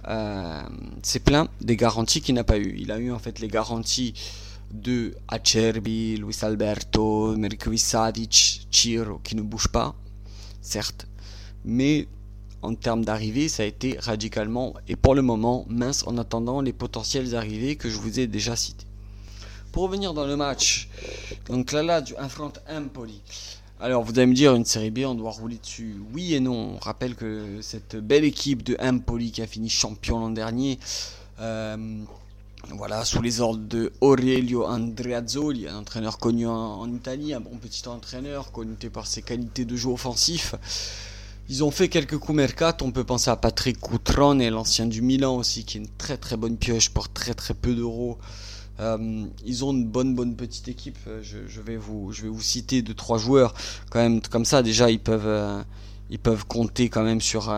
euh, 0.07 0.61
s'est 1.03 1.19
plaint 1.19 1.49
des 1.61 1.75
garanties 1.75 2.21
qu'il 2.21 2.35
n'a 2.35 2.43
pas 2.43 2.57
eu. 2.57 2.75
Il 2.77 2.91
a 2.91 2.97
eu 2.99 3.11
en 3.11 3.19
fait 3.19 3.39
les 3.39 3.47
garanties 3.47 4.13
de 4.71 5.13
Acerbi, 5.27 6.17
Luis 6.17 6.37
Alberto, 6.41 7.35
Mirkovic 7.35 7.79
Savic, 7.79 8.67
Chiro 8.71 9.19
qui 9.23 9.35
ne 9.35 9.41
bouge 9.41 9.67
pas, 9.67 9.93
certes, 10.61 11.05
mais 11.63 12.07
en 12.63 12.73
termes 12.75 13.03
d'arrivée, 13.05 13.49
ça 13.49 13.63
a 13.63 13.65
été 13.65 13.97
radicalement 13.99 14.73
et 14.87 14.95
pour 14.95 15.15
le 15.15 15.21
moment 15.21 15.65
mince 15.67 16.07
en 16.07 16.17
attendant 16.17 16.61
les 16.61 16.73
potentielles 16.73 17.35
arrivées 17.35 17.75
que 17.75 17.89
je 17.89 17.97
vous 17.97 18.19
ai 18.19 18.25
déjà 18.25 18.55
citées. 18.55 18.87
Pour 19.73 19.83
revenir 19.83 20.13
dans 20.13 20.27
le 20.27 20.37
match, 20.37 20.87
donc 21.47 21.71
là, 21.71 21.81
là, 21.81 21.99
du 21.99 22.15
affronte 22.15 22.59
Empoli. 22.69 23.19
Alors 23.79 24.03
vous 24.03 24.11
allez 24.11 24.27
me 24.27 24.35
dire, 24.35 24.53
une 24.53 24.65
série 24.65 24.91
B, 24.91 24.99
on 24.99 25.15
doit 25.15 25.31
rouler 25.31 25.57
dessus. 25.57 25.95
Oui 26.13 26.35
et 26.35 26.39
non. 26.39 26.75
On 26.75 26.77
rappelle 26.77 27.15
que 27.15 27.57
cette 27.61 27.95
belle 27.95 28.23
équipe 28.23 28.61
de 28.61 28.77
Empoli 28.79 29.31
qui 29.31 29.41
a 29.41 29.47
fini 29.47 29.69
champion 29.69 30.19
l'an 30.19 30.29
dernier, 30.29 30.77
euh, 31.39 32.03
voilà, 32.69 33.03
sous 33.03 33.23
les 33.23 33.41
ordres 33.41 33.63
de 33.67 33.91
Aurelio 33.99 34.63
Andreazzoli, 34.63 35.67
un 35.67 35.79
entraîneur 35.79 36.19
connu 36.19 36.45
en, 36.45 36.87
Italie, 36.93 37.33
un 37.33 37.41
bon 37.41 37.57
petit 37.57 37.87
entraîneur 37.87 38.51
connu 38.51 38.75
par 38.93 39.07
ses 39.07 39.23
qualités 39.23 39.65
de 39.65 39.75
jeu 39.75 39.89
offensif. 39.89 40.53
Ils 41.49 41.63
ont 41.63 41.71
fait 41.71 41.89
quelques 41.89 42.19
coups 42.19 42.35
mercato, 42.35 42.85
on 42.85 42.91
peut 42.91 43.03
penser 43.03 43.31
à 43.31 43.37
Patrick 43.37 43.79
Coutrone, 43.79 44.47
l'ancien 44.49 44.85
du 44.85 45.01
Milan 45.01 45.35
aussi, 45.35 45.65
qui 45.65 45.79
est 45.79 45.81
une 45.81 45.89
très 45.97 46.17
très 46.17 46.37
bonne 46.37 46.57
pioche 46.57 46.89
pour 46.89 47.09
très 47.09 47.33
très 47.33 47.55
peu 47.55 47.73
d'euros. 47.73 48.19
Euh, 48.79 49.27
ils 49.45 49.63
ont 49.63 49.71
une 49.71 49.87
bonne 49.87 50.15
bonne 50.15 50.35
petite 50.35 50.67
équipe. 50.67 50.97
Euh, 51.07 51.21
je, 51.21 51.61
vais 51.61 51.77
vous 51.77 52.11
je 52.11 52.23
vais 52.23 52.29
vous 52.29 52.41
citer 52.41 52.81
deux 52.81 52.95
trois 52.95 53.17
joueurs 53.17 53.53
quand 53.89 53.99
même 53.99 54.21
comme 54.21 54.45
ça. 54.45 54.63
Déjà 54.63 54.89
ils 54.89 54.99
peuvent 54.99 55.27
euh, 55.27 55.61
ils 56.09 56.19
peuvent 56.19 56.45
compter 56.45 56.89
quand 56.89 57.03
même 57.03 57.21
sur 57.21 57.55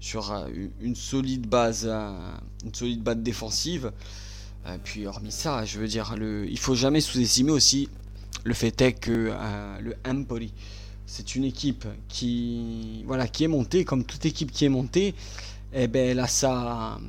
sur 0.00 0.46
une 0.80 0.94
solide 0.94 1.46
base 1.48 1.86
une 1.86 2.74
solide 2.74 3.02
base 3.02 3.18
défensive. 3.18 3.92
puis 4.84 5.06
hormis 5.06 5.32
ça, 5.32 5.64
je 5.64 5.78
veux 5.78 5.88
dire 5.88 6.16
le 6.16 6.48
il 6.48 6.58
faut 6.58 6.74
jamais 6.74 7.00
sous-estimer 7.00 7.50
aussi 7.50 7.88
le 8.44 8.54
fait 8.54 8.80
est 8.82 8.92
que 8.92 9.32
le 9.80 9.94
Empoli 10.06 10.52
c'est 11.06 11.34
une 11.34 11.44
équipe 11.44 11.86
qui 12.08 13.02
voilà 13.06 13.26
qui 13.28 13.44
est 13.44 13.48
montée 13.48 13.84
comme 13.84 14.04
toute 14.04 14.24
équipe 14.26 14.52
qui 14.52 14.64
est 14.64 14.70
montée. 14.70 15.14
Et 15.76 15.84
eh 15.84 15.88
ben 15.88 16.16
là 16.16 16.28
ça 16.28 17.00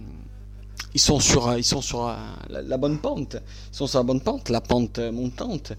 ils 0.94 1.02
sont 1.02 1.20
sur, 1.20 1.58
ils 1.58 1.64
sont 1.64 1.82
sur 1.82 2.14
la, 2.50 2.78
bonne 2.78 3.00
pente. 3.00 3.38
Sont 3.72 3.88
sur 3.88 4.00
la 4.00 4.04
bonne 4.04 4.22
pente, 4.22 4.50
la 4.50 4.62
pente 4.62 5.00
montante. 5.00 5.74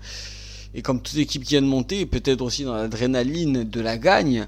Et 0.74 0.82
comme 0.82 1.00
toute 1.00 1.16
équipe 1.16 1.42
qui 1.42 1.50
vient 1.50 1.62
de 1.62 1.66
monter, 1.66 2.04
peut-être 2.04 2.42
aussi 2.42 2.64
dans 2.64 2.74
l'adrénaline 2.74 3.64
de 3.64 3.80
la 3.80 3.96
gagne. 3.96 4.46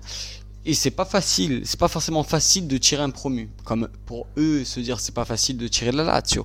Et 0.66 0.74
c'est 0.74 0.90
pas 0.90 1.06
facile, 1.06 1.62
c'est 1.64 1.78
pas 1.80 1.88
forcément 1.88 2.22
facile 2.22 2.68
de 2.68 2.76
tirer 2.76 3.02
un 3.02 3.08
promu. 3.08 3.48
Comme 3.64 3.88
pour 4.04 4.26
eux 4.36 4.64
se 4.64 4.80
dire 4.80 5.00
c'est 5.00 5.14
pas 5.14 5.24
facile 5.24 5.56
de 5.56 5.66
tirer 5.68 5.92
la 5.92 6.04
Lazio. 6.04 6.44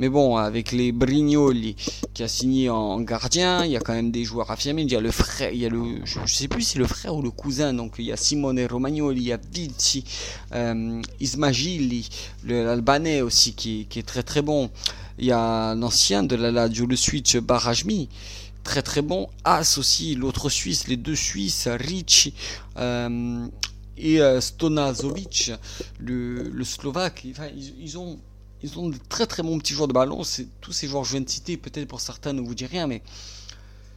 Mais 0.00 0.08
bon, 0.08 0.38
avec 0.38 0.72
les 0.72 0.92
Brignoli 0.92 1.76
qui 2.14 2.22
a 2.22 2.28
signé 2.28 2.70
en 2.70 3.02
gardien, 3.02 3.66
il 3.66 3.72
y 3.72 3.76
a 3.76 3.80
quand 3.80 3.92
même 3.92 4.10
des 4.10 4.24
joueurs 4.24 4.50
affirmés. 4.50 4.80
Il 4.80 4.90
y 4.90 4.96
a 4.96 5.00
le 5.00 5.10
frère, 5.10 5.52
il 5.52 5.60
y 5.60 5.66
a 5.66 5.68
le, 5.68 6.00
je, 6.04 6.18
sais 6.24 6.48
plus 6.48 6.62
si 6.62 6.72
c'est 6.72 6.78
le 6.78 6.86
frère 6.86 7.14
ou 7.14 7.20
le 7.20 7.30
cousin. 7.30 7.74
Donc 7.74 7.96
il 7.98 8.06
y 8.06 8.12
a 8.12 8.16
Simone 8.16 8.64
Romagnoli, 8.64 9.20
il 9.20 9.26
y 9.26 9.32
a 9.34 9.38
Vici, 9.52 10.02
euh, 10.54 11.02
Ismagili, 11.20 12.08
l'Albanais 12.46 13.20
aussi 13.20 13.52
qui, 13.52 13.86
est 13.94 14.06
très 14.06 14.22
très 14.22 14.40
bon. 14.40 14.70
Il 15.18 15.26
y 15.26 15.32
a 15.32 15.74
l'ancien 15.74 16.22
de 16.22 16.34
la 16.34 16.50
Lazio, 16.50 16.86
le 16.86 16.96
Switch 16.96 17.36
Barajmi 17.36 18.08
très 18.64 18.80
très 18.80 19.02
bon. 19.02 19.28
As 19.44 19.76
aussi, 19.76 20.14
l'autre 20.14 20.48
Suisse, 20.48 20.88
les 20.88 20.96
deux 20.96 21.14
Suisses, 21.14 21.68
Ricci 21.68 22.32
euh, 22.78 23.46
et 23.98 24.22
euh, 24.22 24.40
Stonazovic, 24.40 25.52
le, 25.98 26.44
le 26.48 26.64
Slovaque. 26.64 27.26
ils, 27.78 27.98
ont 27.98 28.18
ils 28.62 28.78
ont 28.78 28.88
de 28.88 28.98
très 29.08 29.26
très 29.26 29.42
bons 29.42 29.58
petits 29.58 29.74
joueurs 29.74 29.88
de 29.88 29.92
ballon. 29.92 30.24
C'est 30.24 30.48
tous 30.60 30.72
ces 30.72 30.86
joueurs 30.86 31.02
que 31.02 31.08
je 31.08 31.12
viens 31.12 31.22
de 31.22 31.28
citer, 31.28 31.56
peut-être 31.56 31.88
pour 31.88 32.00
certains 32.00 32.32
ne 32.32 32.40
vous 32.40 32.54
dit 32.54 32.66
rien, 32.66 32.86
mais 32.86 33.02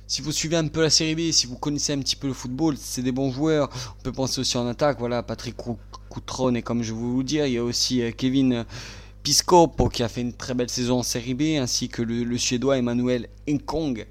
si 0.08 0.22
vous 0.22 0.32
suivez 0.32 0.58
un 0.58 0.67
peu 0.67 0.82
la 0.82 0.89
série 0.89 1.15
B, 1.15 1.32
si 1.32 1.48
vous 1.48 1.58
connaissez 1.58 1.93
un 1.93 2.00
petit 2.00 2.15
peu 2.15 2.27
le 2.27 2.34
football, 2.34 2.75
c'est 2.77 3.01
des 3.01 3.12
bons 3.12 3.32
joueurs. 3.32 3.70
On 4.00 4.03
peut 4.03 4.12
penser 4.12 4.41
aussi 4.41 4.58
en 4.58 4.67
attaque, 4.67 5.00
voilà, 5.00 5.24
Patrick 5.24 5.55
Coutron 6.10 6.53
et 6.55 6.62
comme 6.62 6.84
je 6.84 6.93
vous 6.93 7.20
le 7.20 7.24
dire, 7.24 7.48
il 7.48 7.53
y 7.53 7.58
a 7.58 7.63
aussi 7.63 8.01
euh, 8.01 8.12
Kevin 8.12 8.65
Piscopo 9.24 9.89
qui 9.89 10.03
a 10.03 10.10
fait 10.10 10.22
une 10.22 10.34
très 10.34 10.53
belle 10.53 10.70
saison 10.70 11.00
en 11.00 11.03
série 11.03 11.34
B, 11.34 11.58
ainsi 11.60 11.89
que 11.89 12.01
le, 12.01 12.38
suédois 12.38 12.77
Emmanuel 12.77 13.29
Nkong. 13.48 14.05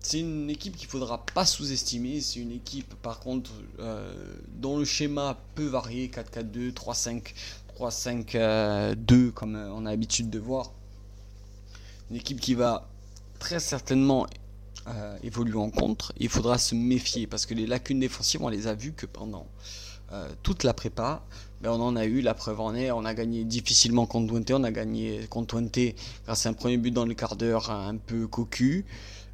C'est 0.00 0.20
une 0.20 0.48
équipe 0.50 0.76
qu'il 0.76 0.86
ne 0.86 0.90
faudra 0.92 1.24
pas 1.34 1.44
sous-estimer. 1.44 2.20
C'est 2.20 2.38
une 2.38 2.52
équipe, 2.52 2.94
par 3.02 3.18
contre, 3.18 3.50
euh, 3.80 4.14
dont 4.54 4.78
le 4.78 4.84
schéma 4.84 5.36
peut 5.56 5.66
varier 5.66 6.08
4-4-2, 6.14 6.72
3-5, 6.74 7.22
3-5-2 7.78 8.36
euh, 8.36 9.30
comme 9.32 9.56
euh, 9.56 9.70
on 9.72 9.86
a 9.86 9.90
l'habitude 9.90 10.30
de 10.30 10.38
voir. 10.38 10.72
Une 12.10 12.16
équipe 12.16 12.40
qui 12.40 12.54
va 12.54 12.88
très 13.38 13.60
certainement 13.60 14.26
euh, 14.86 15.16
évoluer 15.22 15.58
en 15.58 15.70
contre. 15.70 16.12
Il 16.18 16.28
faudra 16.28 16.58
se 16.58 16.74
méfier 16.74 17.26
parce 17.26 17.46
que 17.46 17.54
les 17.54 17.66
lacunes 17.66 18.00
défensives, 18.00 18.42
on 18.42 18.48
les 18.48 18.66
a 18.66 18.74
vues 18.74 18.92
que 18.92 19.06
pendant 19.06 19.46
toute 20.44 20.62
la 20.62 20.72
prépa. 20.72 21.24
Mais 21.60 21.68
on 21.68 21.82
en 21.82 21.96
a 21.96 22.04
eu, 22.04 22.20
la 22.20 22.32
preuve 22.32 22.60
en 22.60 22.76
est, 22.76 22.92
on 22.92 23.04
a 23.04 23.12
gagné 23.12 23.44
difficilement 23.44 24.06
contre 24.06 24.28
Twente, 24.28 24.52
on 24.52 24.62
a 24.62 24.70
gagné 24.70 25.26
contre 25.28 25.56
Twente 25.56 25.96
grâce 26.24 26.46
à 26.46 26.50
un 26.50 26.52
premier 26.52 26.76
but 26.76 26.92
dans 26.92 27.04
le 27.04 27.14
quart 27.14 27.34
d'heure 27.34 27.72
un 27.72 27.96
peu 27.96 28.28
cocu 28.28 28.84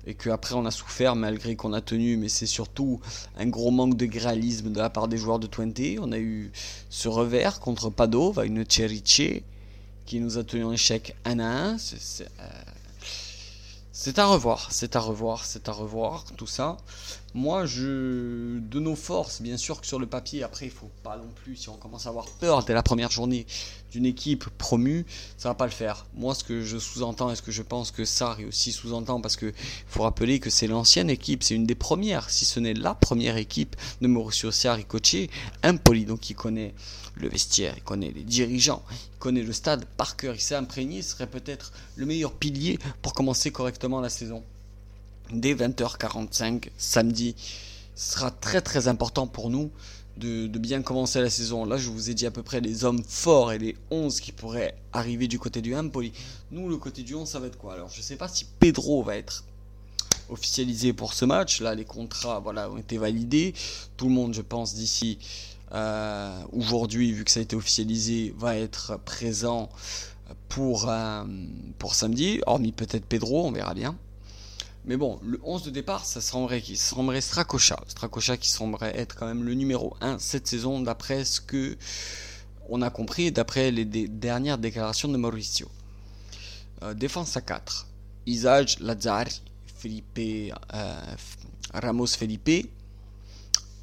et 0.06 0.14
qu'après 0.14 0.54
on 0.54 0.64
a 0.66 0.70
souffert 0.70 1.14
malgré 1.14 1.56
qu'on 1.56 1.72
a 1.72 1.80
tenu, 1.80 2.16
mais 2.16 2.28
c'est 2.28 2.46
surtout 2.46 3.00
un 3.36 3.46
gros 3.46 3.70
manque 3.70 3.96
de 3.96 4.08
réalisme 4.18 4.70
de 4.72 4.78
la 4.78 4.90
part 4.90 5.08
des 5.08 5.16
joueurs 5.16 5.38
de 5.38 5.46
Twente. 5.46 5.80
On 6.00 6.12
a 6.12 6.18
eu 6.18 6.50
ce 6.90 7.08
revers 7.08 7.60
contre 7.60 7.90
Padova, 7.90 8.44
une 8.44 8.64
Cerice 8.68 9.42
qui 10.06 10.20
nous 10.20 10.38
a 10.38 10.44
tenu 10.44 10.64
en 10.64 10.72
échec 10.72 11.16
1 11.24 11.38
à 11.38 11.74
1. 11.74 11.78
C'est 13.94 14.18
à 14.18 14.26
revoir, 14.26 14.68
c'est 14.72 14.96
à 14.96 15.00
revoir, 15.00 15.44
c'est 15.44 15.68
à 15.68 15.72
revoir, 15.72 16.24
tout 16.36 16.46
ça. 16.46 16.76
Moi, 17.34 17.64
je, 17.64 18.58
de 18.58 18.78
nos 18.78 18.94
forces, 18.94 19.40
bien 19.40 19.56
sûr 19.56 19.80
que 19.80 19.86
sur 19.86 19.98
le 19.98 20.06
papier, 20.06 20.42
après, 20.42 20.66
il 20.66 20.70
faut 20.70 20.90
pas 21.02 21.16
non 21.16 21.30
plus, 21.34 21.56
si 21.56 21.70
on 21.70 21.76
commence 21.76 22.06
à 22.06 22.10
avoir 22.10 22.26
peur 22.26 22.62
dès 22.64 22.74
la 22.74 22.82
première 22.82 23.10
journée 23.10 23.46
d'une 23.90 24.04
équipe 24.04 24.44
promue, 24.58 25.06
ça 25.38 25.48
va 25.48 25.54
pas 25.54 25.64
le 25.64 25.70
faire. 25.70 26.04
Moi, 26.14 26.34
ce 26.34 26.44
que 26.44 26.62
je 26.62 26.76
sous-entends 26.76 27.30
et 27.30 27.36
ce 27.36 27.40
que 27.40 27.50
je 27.50 27.62
pense 27.62 27.90
que 27.90 28.04
Sarri 28.04 28.44
aussi 28.44 28.70
sous-entend, 28.70 29.22
parce 29.22 29.36
que 29.36 29.54
faut 29.86 30.02
rappeler 30.02 30.40
que 30.40 30.50
c'est 30.50 30.66
l'ancienne 30.66 31.08
équipe, 31.08 31.42
c'est 31.42 31.54
une 31.54 31.64
des 31.66 31.74
premières, 31.74 32.28
si 32.28 32.44
ce 32.44 32.60
n'est 32.60 32.74
la 32.74 32.94
première 32.94 33.38
équipe 33.38 33.76
de 34.02 34.08
Mauricio 34.08 34.50
Sarri 34.50 34.84
coaché, 34.84 35.30
impoli, 35.62 36.04
donc 36.04 36.28
il 36.28 36.34
connaît 36.34 36.74
le 37.14 37.28
vestiaire, 37.28 37.74
il 37.78 37.82
connaît 37.82 38.12
les 38.14 38.24
dirigeants, 38.24 38.82
il 38.90 39.18
connaît 39.18 39.42
le 39.42 39.52
stade 39.54 39.86
par 39.96 40.16
cœur, 40.16 40.34
il 40.34 40.40
s'est 40.40 40.54
imprégné, 40.54 41.00
ce 41.00 41.12
serait 41.12 41.26
peut-être 41.26 41.72
le 41.96 42.04
meilleur 42.04 42.32
pilier 42.32 42.78
pour 43.00 43.14
commencer 43.14 43.50
correctement 43.52 44.00
la 44.02 44.10
saison 44.10 44.42
dès 45.32 45.54
20h45 45.54 46.68
samedi. 46.76 47.34
Ce 47.94 48.12
sera 48.14 48.30
très 48.30 48.60
très 48.60 48.88
important 48.88 49.26
pour 49.26 49.50
nous 49.50 49.70
de, 50.16 50.46
bien 50.58 50.82
commencer 50.82 51.20
la 51.20 51.30
saison. 51.30 51.64
Là, 51.64 51.76
je 51.76 51.88
vous 51.88 52.10
ai 52.10 52.14
dit 52.14 52.26
à 52.26 52.30
peu 52.30 52.42
près 52.42 52.60
les 52.60 52.84
hommes 52.84 53.02
forts 53.06 53.52
et 53.52 53.58
les 53.58 53.76
11 53.90 54.20
qui 54.20 54.32
pourraient 54.32 54.74
arriver 54.92 55.28
du 55.28 55.38
côté 55.38 55.60
du 55.60 55.74
Empoli. 55.74 56.12
Nous, 56.50 56.68
le 56.68 56.76
côté 56.76 57.02
du 57.02 57.14
11, 57.14 57.28
ça 57.28 57.40
va 57.40 57.46
être 57.46 57.58
quoi? 57.58 57.74
Alors, 57.74 57.90
je 57.90 57.98
ne 57.98 58.02
sais 58.02 58.16
pas 58.16 58.28
si 58.28 58.46
Pedro 58.58 59.02
va 59.02 59.16
être 59.16 59.44
officialisé 60.28 60.92
pour 60.92 61.14
ce 61.14 61.24
match. 61.24 61.60
Là, 61.60 61.74
les 61.74 61.84
contrats 61.84 62.40
voilà, 62.40 62.70
ont 62.70 62.78
été 62.78 62.98
validés. 62.98 63.54
Tout 63.96 64.06
le 64.06 64.12
monde, 64.12 64.34
je 64.34 64.42
pense, 64.42 64.74
d'ici 64.74 65.18
euh, 65.72 66.42
aujourd'hui, 66.52 67.12
vu 67.12 67.24
que 67.24 67.30
ça 67.30 67.40
a 67.40 67.42
été 67.42 67.56
officialisé, 67.56 68.34
va 68.36 68.56
être 68.56 68.98
présent 69.04 69.70
pour, 70.48 70.88
euh, 70.88 71.24
pour 71.78 71.94
samedi. 71.94 72.40
Hormis 72.46 72.72
peut-être 72.72 73.06
Pedro, 73.06 73.46
on 73.46 73.52
verra 73.52 73.74
bien. 73.74 73.96
Mais 74.84 74.96
bon, 74.96 75.20
le 75.22 75.38
11 75.44 75.62
de 75.62 75.70
départ, 75.70 76.04
ça 76.04 76.20
semblerait, 76.20 76.62
semblerait 76.74 77.20
Strakosha. 77.20 77.78
Strakosha 77.86 78.36
qui 78.36 78.48
semblerait 78.48 78.98
être 78.98 79.14
quand 79.14 79.26
même 79.26 79.44
le 79.44 79.54
numéro 79.54 79.96
1 80.00 80.18
cette 80.18 80.48
saison, 80.48 80.80
d'après 80.80 81.24
ce 81.24 81.40
que 81.40 81.76
on 82.68 82.82
a 82.82 82.90
compris, 82.90 83.30
d'après 83.30 83.70
les 83.70 83.84
dernières 83.84 84.58
déclarations 84.58 85.08
de 85.08 85.16
Mauricio. 85.16 85.68
Euh, 86.82 86.94
défense 86.94 87.36
à 87.36 87.40
4. 87.40 87.86
Isage, 88.26 88.78
euh, 88.80 90.50
Ramos 91.74 92.06
Felipe. 92.06 92.68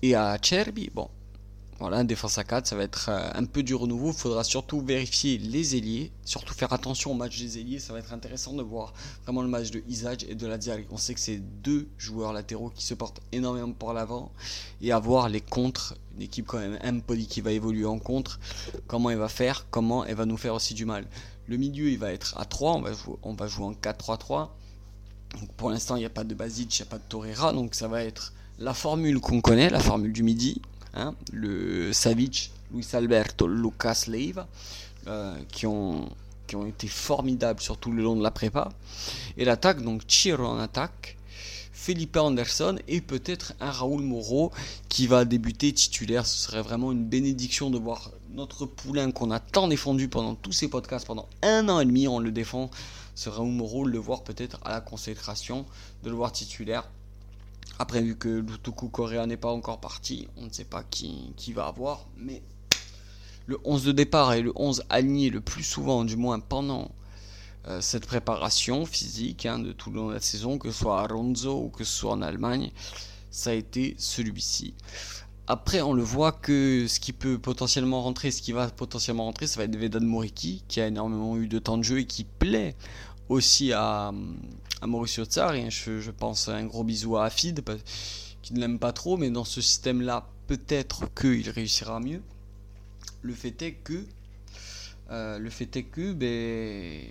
Et 0.02 0.16
à 0.16 0.38
Cherbi, 0.42 0.90
bon, 0.94 1.10
voilà, 1.80 2.04
défense 2.04 2.38
à 2.38 2.44
4, 2.44 2.68
ça 2.68 2.76
va 2.76 2.84
être 2.84 3.08
euh, 3.10 3.30
un 3.34 3.46
peu 3.46 3.64
du 3.64 3.74
renouveau. 3.74 4.10
Il 4.10 4.18
faudra 4.18 4.44
surtout 4.44 4.82
vérifier 4.82 5.38
les 5.38 5.78
ailiers, 5.78 6.12
surtout 6.26 6.54
faire 6.54 6.74
attention 6.74 7.12
au 7.12 7.14
match 7.14 7.40
des 7.40 7.58
ailiers. 7.58 7.80
Ça 7.80 7.94
va 7.94 8.00
être 8.00 8.12
intéressant 8.12 8.52
de 8.54 8.62
voir 8.62 8.94
vraiment 9.24 9.42
le 9.42 9.48
match 9.48 9.72
de 9.72 9.82
Isage 9.88 10.26
et 10.28 10.36
de 10.36 10.46
Laziari. 10.46 10.86
On 10.92 10.98
sait 10.98 11.14
que 11.14 11.22
c'est 11.22 11.38
deux 11.38 11.88
joueurs 11.98 12.34
latéraux 12.34 12.70
qui 12.70 12.84
se 12.84 12.94
portent 12.94 13.22
énormément 13.32 13.72
pour 13.72 13.94
l'avant 13.94 14.34
et 14.82 14.92
à 14.92 15.00
voir 15.00 15.30
les 15.30 15.40
contres. 15.40 15.96
Une 16.18 16.24
équipe 16.24 16.48
quand 16.48 16.60
même 16.60 16.78
impoli 16.84 17.28
qui 17.28 17.40
va 17.40 17.54
évoluer 17.54 17.86
en 17.86 17.98
contre. 17.98 18.42
Comment 18.88 19.10
elle 19.10 19.18
va 19.18 19.30
faire, 19.30 19.66
comment 19.72 20.04
elle 20.04 20.16
va 20.16 20.26
nous 20.26 20.38
faire 20.38 20.56
aussi 20.56 20.74
du 20.74 20.84
mal. 20.84 21.08
Le 21.48 21.56
milieu, 21.56 21.90
il 21.90 21.98
va 21.98 22.12
être 22.12 22.38
à 22.38 22.44
3, 22.44 22.74
on 22.74 22.82
va 22.82 22.92
jouer, 22.92 23.16
on 23.24 23.34
va 23.34 23.48
jouer 23.48 23.66
en 23.66 23.72
4-3-3. 23.72 24.50
Pour 25.56 25.70
l'instant, 25.70 25.96
il 25.96 26.00
n'y 26.00 26.06
a 26.06 26.10
pas 26.10 26.26
de 26.26 26.36
Basic, 26.36 26.78
il 26.78 26.82
n'y 26.82 26.88
a 26.88 26.92
pas 26.92 26.98
de 26.98 27.04
Torreira, 27.08 27.54
donc 27.54 27.74
ça 27.74 27.88
va 27.88 28.04
être 28.04 28.34
la 28.58 28.74
formule 28.74 29.22
qu'on 29.22 29.40
connaît, 29.40 29.70
la 29.70 29.80
formule 29.80 30.12
du 30.12 30.24
midi. 30.24 30.62
Hein, 30.94 31.14
le 31.32 31.94
Savic, 31.94 32.52
Luis 32.74 32.88
Alberto, 32.94 33.48
Lucas 33.48 34.06
Leiva, 34.08 34.48
euh, 35.08 35.38
qui 35.52 35.68
ont 35.68 36.10
qui 36.50 36.56
ont 36.56 36.66
été 36.66 36.88
formidables 36.88 37.62
sur 37.62 37.78
tout 37.78 37.92
le 37.92 38.02
long 38.02 38.16
de 38.16 38.24
la 38.24 38.32
prépa. 38.32 38.70
Et 39.38 39.46
l'attaque, 39.46 39.84
donc 39.84 40.02
Chiro 40.08 40.44
en 40.44 40.58
attaque, 40.58 41.16
Felipe 41.72 42.18
Anderson 42.18 42.78
et 42.88 43.02
peut-être 43.02 43.54
un 43.60 43.70
Raoul 43.70 44.02
Moreau 44.02 44.52
qui 44.90 45.06
va 45.06 45.26
débuter 45.26 45.72
titulaire. 45.72 46.26
Ce 46.26 46.48
serait 46.48 46.64
vraiment 46.64 46.92
une 46.92 47.06
bénédiction 47.06 47.70
de 47.70 47.78
voir 47.78 48.12
notre 48.34 48.66
poulain 48.66 49.12
qu'on 49.12 49.32
a 49.32 49.40
tant 49.40 49.68
défendu 49.68 50.10
pendant 50.10 50.34
tous 50.34 50.52
ces 50.52 50.68
podcasts, 50.68 51.06
pendant 51.06 51.30
un 51.44 51.70
an 51.70 51.80
et 51.80 51.86
demi, 51.86 52.08
on 52.08 52.20
le 52.20 52.32
défend. 52.32 52.72
Ce 53.16 53.30
Raoul 53.30 53.52
Moreau, 53.52 53.86
le 53.86 53.98
voir 54.00 54.24
peut-être 54.24 54.60
à 54.66 54.72
la 54.72 54.82
consécration, 54.82 55.66
de 56.04 56.10
le 56.10 56.16
voir 56.16 56.32
titulaire. 56.32 56.90
Après, 57.82 58.02
vu 58.02 58.18
que 58.18 58.28
Lutuku 58.28 58.90
Correa 58.90 59.26
n'est 59.26 59.38
pas 59.38 59.52
encore 59.52 59.80
parti, 59.80 60.28
on 60.36 60.46
ne 60.46 60.50
sait 60.52 60.66
pas 60.66 60.84
qui, 60.84 61.34
qui 61.38 61.54
va 61.54 61.66
avoir. 61.68 62.08
Mais 62.18 62.44
le 63.46 63.58
11 63.64 63.86
de 63.86 63.92
départ 63.94 64.34
et 64.34 64.42
le 64.42 64.52
11 64.56 64.84
aligné 64.90 65.30
le 65.30 65.40
plus 65.40 65.64
souvent, 65.64 66.04
du 66.04 66.18
moins 66.18 66.42
pendant 66.42 66.92
euh, 67.68 67.80
cette 67.80 68.06
préparation 68.06 68.86
physique 68.86 69.46
hein, 69.46 69.60
de 69.60 69.72
tout 69.72 69.92
le 69.92 69.96
long 69.96 70.10
de 70.10 70.14
la 70.14 70.20
saison, 70.20 70.58
que 70.58 70.72
ce 70.72 70.80
soit 70.80 71.02
à 71.02 71.08
Ronzo 71.08 71.64
ou 71.64 71.70
que 71.70 71.86
ce 71.86 71.92
soit 72.00 72.12
en 72.12 72.22
Allemagne, 72.22 72.72
ça 73.32 73.52
a 73.52 73.54
été 73.54 73.96
celui-ci. 73.98 74.74
Après, 75.48 75.82
on 75.82 75.94
le 75.94 76.04
voit 76.04 76.34
que 76.34 76.86
ce 76.88 77.00
qui 77.00 77.14
peut 77.14 77.40
potentiellement 77.40 78.04
rentrer, 78.04 78.30
ce 78.30 78.42
qui 78.42 78.52
va 78.52 78.68
potentiellement 78.68 79.24
rentrer, 79.24 79.48
ça 79.48 79.58
va 79.58 79.64
être 79.64 79.76
Vedan 79.78 80.02
Moriki, 80.02 80.64
qui 80.68 80.82
a 80.82 80.88
énormément 80.88 81.38
eu 81.38 81.48
de 81.48 81.60
temps 81.60 81.78
de 81.78 81.84
jeu 81.84 82.00
et 82.00 82.06
qui 82.06 82.26
plaît 82.26 82.76
aussi 83.30 83.72
à, 83.74 84.12
à 84.82 84.88
Mauricio 84.88 85.26
Tsar. 85.26 85.54
je, 85.70 86.00
je, 86.00 86.12
pense 86.12 86.50
un 86.50 86.66
gros 86.66 86.84
bisou 86.84 87.18
à 87.18 87.26
Afid, 87.26 87.64
qui 88.42 88.54
ne 88.54 88.60
l'aime 88.60 88.80
pas 88.80 88.94
trop, 88.94 89.18
mais 89.18 89.30
dans 89.30 89.44
ce 89.44 89.62
système-là, 89.62 90.28
peut-être 90.48 91.14
qu'il 91.14 91.50
réussira 91.50 92.00
mieux. 92.00 92.22
Le 93.22 93.34
fait 93.34 93.62
est 93.62 93.74
que 93.74 94.06
euh, 95.12 95.40
le 95.40 95.50
fait 95.50 95.76
est 95.76 95.84
que 95.84 96.14
ben, 96.14 97.02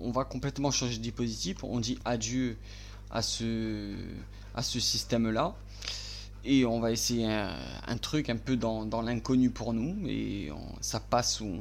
on 0.00 0.12
va 0.12 0.24
complètement 0.24 0.70
changer 0.70 0.96
de 0.96 1.02
dispositif. 1.02 1.64
On 1.64 1.80
dit 1.80 1.98
adieu 2.04 2.56
à 3.10 3.22
ce, 3.22 3.94
à 4.54 4.62
ce 4.62 4.78
système-là. 4.78 5.54
Et 6.44 6.64
on 6.64 6.80
va 6.80 6.90
essayer 6.90 7.26
un, 7.26 7.98
truc 7.98 8.30
un 8.30 8.36
peu 8.36 8.56
dans, 8.56 9.02
l'inconnu 9.02 9.50
pour 9.50 9.74
nous. 9.74 9.94
Et 10.08 10.50
ça 10.80 10.98
passe 10.98 11.40
ou, 11.40 11.58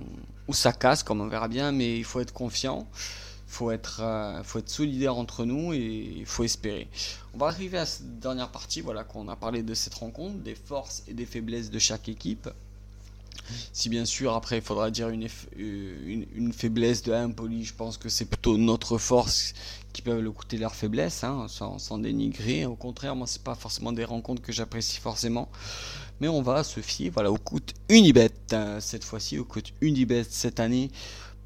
ça 0.54 0.72
casse, 0.72 1.04
comme 1.04 1.20
on 1.20 1.28
verra 1.28 1.48
bien. 1.48 1.72
Mais 1.72 1.98
il 1.98 2.06
faut 2.06 2.22
être 2.22 2.34
confiant. 2.34 2.88
Faut 3.50 3.72
être, 3.72 4.02
euh, 4.04 4.44
faut 4.44 4.60
être 4.60 4.70
solidaire 4.70 5.18
entre 5.18 5.44
nous 5.44 5.74
et 5.74 6.14
il 6.18 6.26
faut 6.26 6.44
espérer. 6.44 6.88
On 7.34 7.40
va 7.40 7.48
arriver 7.48 7.80
à 7.80 7.86
cette 7.86 8.20
dernière 8.20 8.50
partie, 8.50 8.80
voilà, 8.80 9.04
qu'on 9.04 9.28
a 9.28 9.36
parlé 9.36 9.64
de 9.64 9.74
cette 9.74 9.96
rencontre, 9.96 10.38
des 10.38 10.56
forces 10.56 11.04
et 11.08 11.14
des 11.14 11.26
faiblesses 11.26 11.72
de 11.72 11.80
chaque 11.80 12.08
équipe. 12.10 12.48
Si 13.74 13.90
bien 13.90 14.06
sûr, 14.06 14.34
après, 14.36 14.58
il 14.58 14.62
faudra 14.62 14.92
dire 14.92 15.10
une, 15.10 15.28
euh, 15.60 16.24
une, 16.36 16.54
faiblesse 16.54 17.02
de 17.04 17.14
Empoli, 17.14 17.66
je 17.66 17.74
pense 17.74 17.98
que 17.98 18.10
c'est 18.10 18.26
plutôt 18.26 18.58
notre 18.58 18.98
force 18.98 19.54
qui 19.94 20.02
peuvent 20.02 20.22
le 20.22 20.32
coûter 20.32 20.58
leur 20.58 20.76
faiblesse, 20.76 21.24
hein, 21.24 21.48
sans, 21.48 21.98
dénigrer. 21.98 22.66
Au 22.66 22.76
contraire, 22.76 23.16
moi, 23.16 23.28
c'est 23.28 23.42
pas 23.42 23.56
forcément 23.56 23.92
des 23.92 24.06
rencontres 24.06 24.42
que 24.42 24.52
j'apprécie 24.52 25.00
forcément. 25.00 25.50
Mais 26.22 26.28
on 26.28 26.42
va 26.42 26.64
se 26.64 26.82
fier 26.82 27.10
voilà, 27.10 27.32
au 27.32 27.38
coût 27.38 27.62
Unibet, 27.88 28.32
hein, 28.52 28.80
cette 28.80 29.04
fois-ci, 29.04 29.40
au 29.40 29.46
coût 29.46 29.62
Unibet 29.82 30.26
cette 30.30 30.60
année 30.60 30.92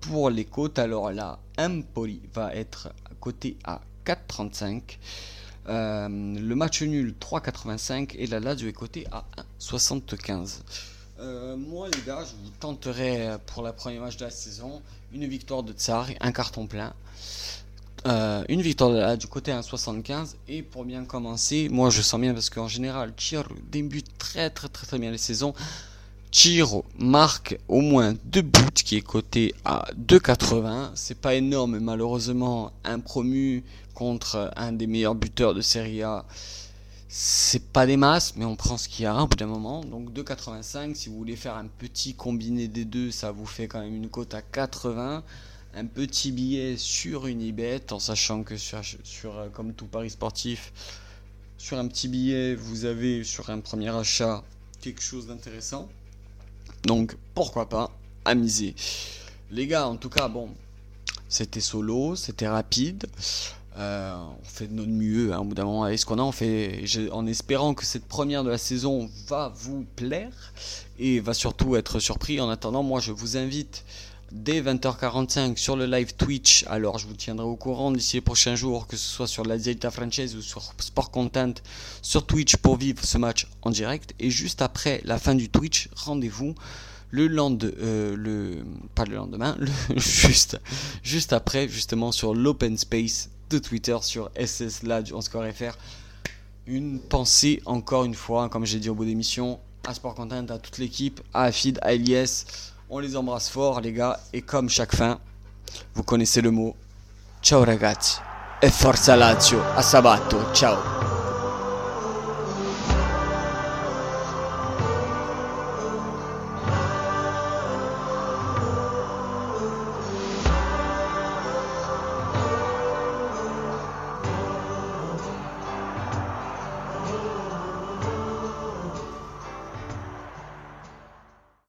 pour 0.07 0.29
les 0.29 0.45
côtes. 0.45 0.79
Alors 0.79 1.11
là, 1.11 1.39
Empoli 1.57 2.21
va 2.33 2.53
être 2.55 2.89
coté 3.19 3.57
à 3.63 3.81
4,35. 4.05 4.81
Euh, 5.69 6.07
le 6.09 6.55
match 6.55 6.81
nul 6.81 7.15
3,85 7.19 8.15
et 8.17 8.27
la 8.27 8.39
Lazio 8.39 8.67
est 8.67 8.73
coté 8.73 9.07
à 9.11 9.23
1,75. 9.59 10.59
Euh, 11.19 11.55
moi, 11.55 11.87
les 11.87 12.01
gars, 12.05 12.23
je 12.25 12.35
vous 12.43 12.51
tenterai 12.59 13.37
pour 13.45 13.63
la 13.63 13.71
première 13.71 14.01
match 14.01 14.17
de 14.17 14.25
la 14.25 14.31
saison 14.31 14.81
une 15.13 15.25
victoire 15.25 15.63
de 15.63 15.73
Tsar, 15.73 16.07
un 16.19 16.31
carton 16.31 16.67
plein. 16.67 16.93
Euh, 18.05 18.43
une 18.49 18.61
victoire 18.61 18.89
de 18.89 19.15
du 19.15 19.27
côté 19.27 19.51
1,75 19.51 20.35
et 20.49 20.61
pour 20.61 20.83
bien 20.83 21.05
commencer, 21.05 21.69
moi 21.69 21.89
je 21.89 22.01
sens 22.01 22.19
bien 22.19 22.33
parce 22.33 22.49
qu'en 22.49 22.67
général, 22.67 23.13
Chiro 23.15 23.45
débute 23.71 24.17
très 24.17 24.49
très 24.49 24.67
très 24.67 24.85
très 24.85 24.99
bien 24.99 25.09
les 25.09 25.17
saisons. 25.17 25.53
Chiro 26.33 26.83
marque 26.97 27.57
au 27.67 27.79
moins 27.79 28.15
deux 28.25 28.41
buts 28.41 28.73
qui 28.73 28.97
est 28.97 29.01
coté 29.01 29.53
à 29.63 29.85
2,80. 29.95 30.89
C'est 30.95 31.21
pas 31.21 31.35
énorme, 31.35 31.79
malheureusement, 31.79 32.71
un 32.83 32.99
promu 32.99 33.63
contre 33.93 34.51
un 34.55 34.73
des 34.73 34.87
meilleurs 34.87 35.13
buteurs 35.13 35.53
de 35.53 35.61
Serie 35.61 36.01
A 36.01 36.25
c'est 37.15 37.61
pas 37.71 37.85
des 37.85 37.95
masses, 37.95 38.33
mais 38.35 38.43
on 38.43 38.55
prend 38.55 38.75
ce 38.75 38.89
qu'il 38.89 39.03
y 39.03 39.05
a 39.05 39.15
au 39.15 39.27
bout 39.27 39.35
d'un 39.35 39.45
moment. 39.45 39.83
Donc 39.83 40.11
2,85, 40.13 40.95
si 40.95 41.09
vous 41.09 41.17
voulez 41.17 41.35
faire 41.35 41.55
un 41.55 41.67
petit 41.67 42.15
combiné 42.15 42.67
des 42.67 42.85
deux, 42.85 43.11
ça 43.11 43.31
vous 43.31 43.45
fait 43.45 43.67
quand 43.67 43.81
même 43.81 43.95
une 43.95 44.09
cote 44.09 44.33
à 44.33 44.41
80. 44.41 45.23
Un 45.75 45.85
petit 45.85 46.31
billet 46.31 46.75
sur 46.75 47.27
Unibet, 47.27 47.93
en 47.93 47.99
sachant 47.99 48.41
que 48.41 48.57
sur, 48.57 48.81
euh, 49.37 49.49
comme 49.49 49.75
tout 49.75 49.85
Paris 49.85 50.09
sportif, 50.09 50.73
sur 51.59 51.77
un 51.77 51.87
petit 51.87 52.07
billet, 52.07 52.55
vous 52.55 52.85
avez 52.85 53.23
sur 53.23 53.51
un 53.51 53.59
premier 53.59 53.89
achat 53.89 54.43
quelque 54.81 55.03
chose 55.03 55.27
d'intéressant. 55.27 55.89
Donc 56.85 57.15
pourquoi 57.33 57.67
pas 57.69 57.91
amuser. 58.25 58.75
Les 59.51 59.67
gars, 59.67 59.87
en 59.87 59.95
tout 59.95 60.09
cas, 60.09 60.27
bon, 60.27 60.49
c'était 61.29 61.61
solo, 61.61 62.15
c'était 62.15 62.47
rapide. 62.47 63.05
Euh, 63.77 64.15
on 64.15 64.45
fait 64.45 64.67
de 64.67 64.73
notre 64.73 64.91
mieux 64.91 65.33
hein, 65.33 65.39
au 65.39 65.45
bout 65.45 65.55
d'un 65.55 65.65
moment 65.65 65.97
ce 65.97 66.05
qu'on 66.05 66.19
a. 66.19 66.31
Fait, 66.31 66.83
en 67.11 67.25
espérant 67.25 67.73
que 67.73 67.85
cette 67.85 68.05
première 68.05 68.43
de 68.43 68.49
la 68.49 68.57
saison 68.57 69.09
va 69.27 69.51
vous 69.55 69.85
plaire 69.95 70.53
et 70.99 71.19
va 71.19 71.33
surtout 71.33 71.75
être 71.75 71.99
surpris. 71.99 72.39
En 72.39 72.49
attendant, 72.49 72.83
moi 72.83 72.99
je 72.99 73.11
vous 73.11 73.37
invite 73.37 73.83
dès 74.31 74.61
20h45 74.61 75.57
sur 75.57 75.75
le 75.75 75.85
live 75.85 76.13
Twitch. 76.15 76.65
Alors 76.67 76.97
je 76.97 77.07
vous 77.07 77.13
tiendrai 77.13 77.45
au 77.45 77.55
courant 77.55 77.91
d'ici 77.91 78.17
les 78.17 78.21
prochains 78.21 78.55
jours, 78.55 78.87
que 78.87 78.97
ce 78.97 79.07
soit 79.07 79.27
sur 79.27 79.43
la 79.43 79.57
Zelta 79.57 79.91
Franchise 79.91 80.35
ou 80.35 80.41
sur 80.41 80.73
Sport 80.79 81.11
Content 81.11 81.53
sur 82.01 82.25
Twitch 82.25 82.55
pour 82.57 82.77
vivre 82.77 83.03
ce 83.03 83.17
match 83.17 83.47
en 83.61 83.69
direct. 83.69 84.13
Et 84.19 84.29
juste 84.29 84.61
après 84.61 85.01
la 85.05 85.19
fin 85.19 85.35
du 85.35 85.49
Twitch, 85.49 85.89
rendez-vous 85.95 86.55
le 87.11 87.27
lendemain, 87.27 87.71
euh, 87.79 88.63
pas 88.95 89.05
le 89.05 89.15
lendemain, 89.15 89.55
le, 89.59 89.69
juste 89.99 90.59
juste 91.03 91.31
après 91.31 91.67
justement 91.67 92.11
sur 92.11 92.33
l'open 92.33 92.77
space 92.77 93.29
Twitter 93.59 93.97
sur 94.01 94.29
en 95.13 95.21
score 95.21 95.45
FR. 95.45 95.77
Une 96.65 96.99
pensée 96.99 97.61
encore 97.65 98.05
une 98.05 98.15
fois, 98.15 98.49
comme 98.49 98.65
j'ai 98.65 98.79
dit 98.79 98.89
au 98.89 98.95
bout 98.95 99.05
d'émission, 99.05 99.59
à 99.85 99.93
Sport 99.93 100.15
Content, 100.15 100.47
à 100.47 100.57
toute 100.57 100.77
l'équipe, 100.77 101.21
à 101.33 101.43
Afid, 101.43 101.77
à 101.81 101.93
Elias. 101.93 102.45
On 102.95 102.99
les 102.99 103.17
embrasse 103.17 103.49
fort 103.49 103.81
les 103.81 103.91
gars 103.91 104.19
et 104.33 104.43
comme 104.43 104.69
chaque 104.69 104.95
fin, 104.95 105.17
vous 105.95 106.03
connaissez 106.03 106.41
le 106.41 106.51
mot. 106.51 106.75
Ciao 107.41 107.63
ragazzi 107.63 108.19
e 108.59 108.69
forza 108.69 109.15
Lazio, 109.15 109.59
a 109.75 109.81
sabato, 109.81 110.51
ciao 110.53 111.02